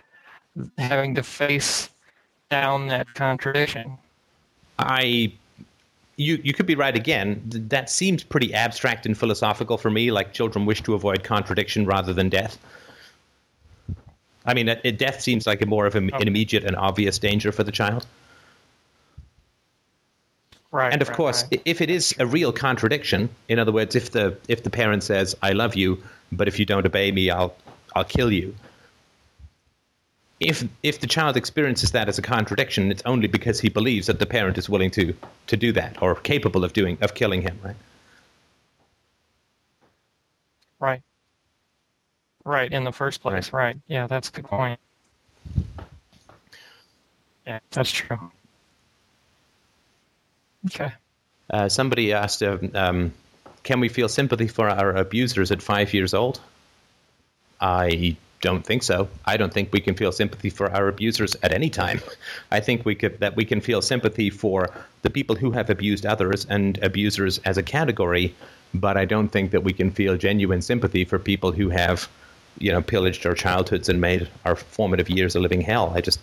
[0.78, 1.90] having to face
[2.50, 3.98] down that contradiction.
[4.78, 5.32] I
[6.16, 7.40] you you could be right again.
[7.46, 10.10] That seems pretty abstract and philosophical for me.
[10.10, 12.58] Like children wish to avoid contradiction rather than death.
[14.44, 16.18] I mean, it, death seems like a more of an, oh.
[16.18, 18.06] an immediate and obvious danger for the child.
[20.72, 20.90] Right.
[20.90, 21.60] And of right, course, right.
[21.66, 25.36] if it is a real contradiction, in other words, if the if the parent says
[25.42, 26.02] "I love you,"
[26.32, 27.54] but if you don't obey me, I'll
[27.94, 28.54] I'll kill you.
[30.40, 34.18] If if the child experiences that as a contradiction, it's only because he believes that
[34.18, 35.14] the parent is willing to
[35.48, 37.76] to do that or capable of doing of killing him, right?
[40.80, 41.02] Right.
[42.44, 43.62] Right in the first place, right?
[43.62, 43.76] right.
[43.88, 44.80] Yeah, that's a good point.
[47.46, 48.32] Yeah, that's true.
[50.66, 50.92] Okay.
[51.50, 53.12] Uh, somebody asked, uh, um,
[53.62, 56.40] "Can we feel sympathy for our abusers at five years old?"
[57.60, 59.08] I don't think so.
[59.24, 62.00] I don't think we can feel sympathy for our abusers at any time.
[62.50, 64.68] I think we could that we can feel sympathy for
[65.02, 68.34] the people who have abused others and abusers as a category,
[68.74, 72.08] but I don't think that we can feel genuine sympathy for people who have,
[72.58, 75.92] you know, pillaged our childhoods and made our formative years a living hell.
[75.94, 76.20] I just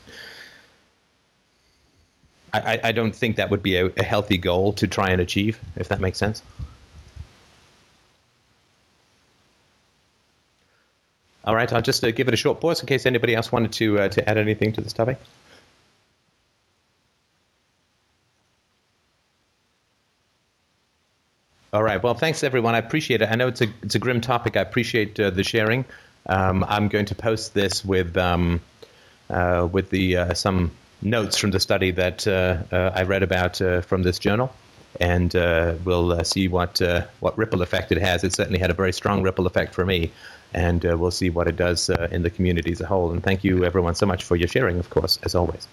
[2.54, 5.60] I, I don't think that would be a, a healthy goal to try and achieve,
[5.76, 6.42] if that makes sense.
[11.46, 13.72] All right, I'll just uh, give it a short pause in case anybody else wanted
[13.74, 15.18] to uh, to add anything to this topic.
[21.72, 22.02] All right.
[22.02, 22.74] Well, thanks everyone.
[22.74, 23.30] I appreciate it.
[23.30, 24.58] I know it's a it's a grim topic.
[24.58, 25.86] I appreciate uh, the sharing.
[26.26, 28.60] Um, I'm going to post this with um,
[29.30, 30.72] uh, with the uh, some
[31.02, 34.54] notes from the study that uh, uh, I read about uh, from this journal,
[35.00, 35.34] and
[35.86, 36.82] we'll see what
[37.20, 38.24] what ripple effect it has.
[38.24, 40.12] It certainly had a very strong ripple effect for me,
[40.54, 43.12] and we'll see what it does in the community as a whole.
[43.12, 45.68] And thank you everyone so much for your sharing, of course, as always.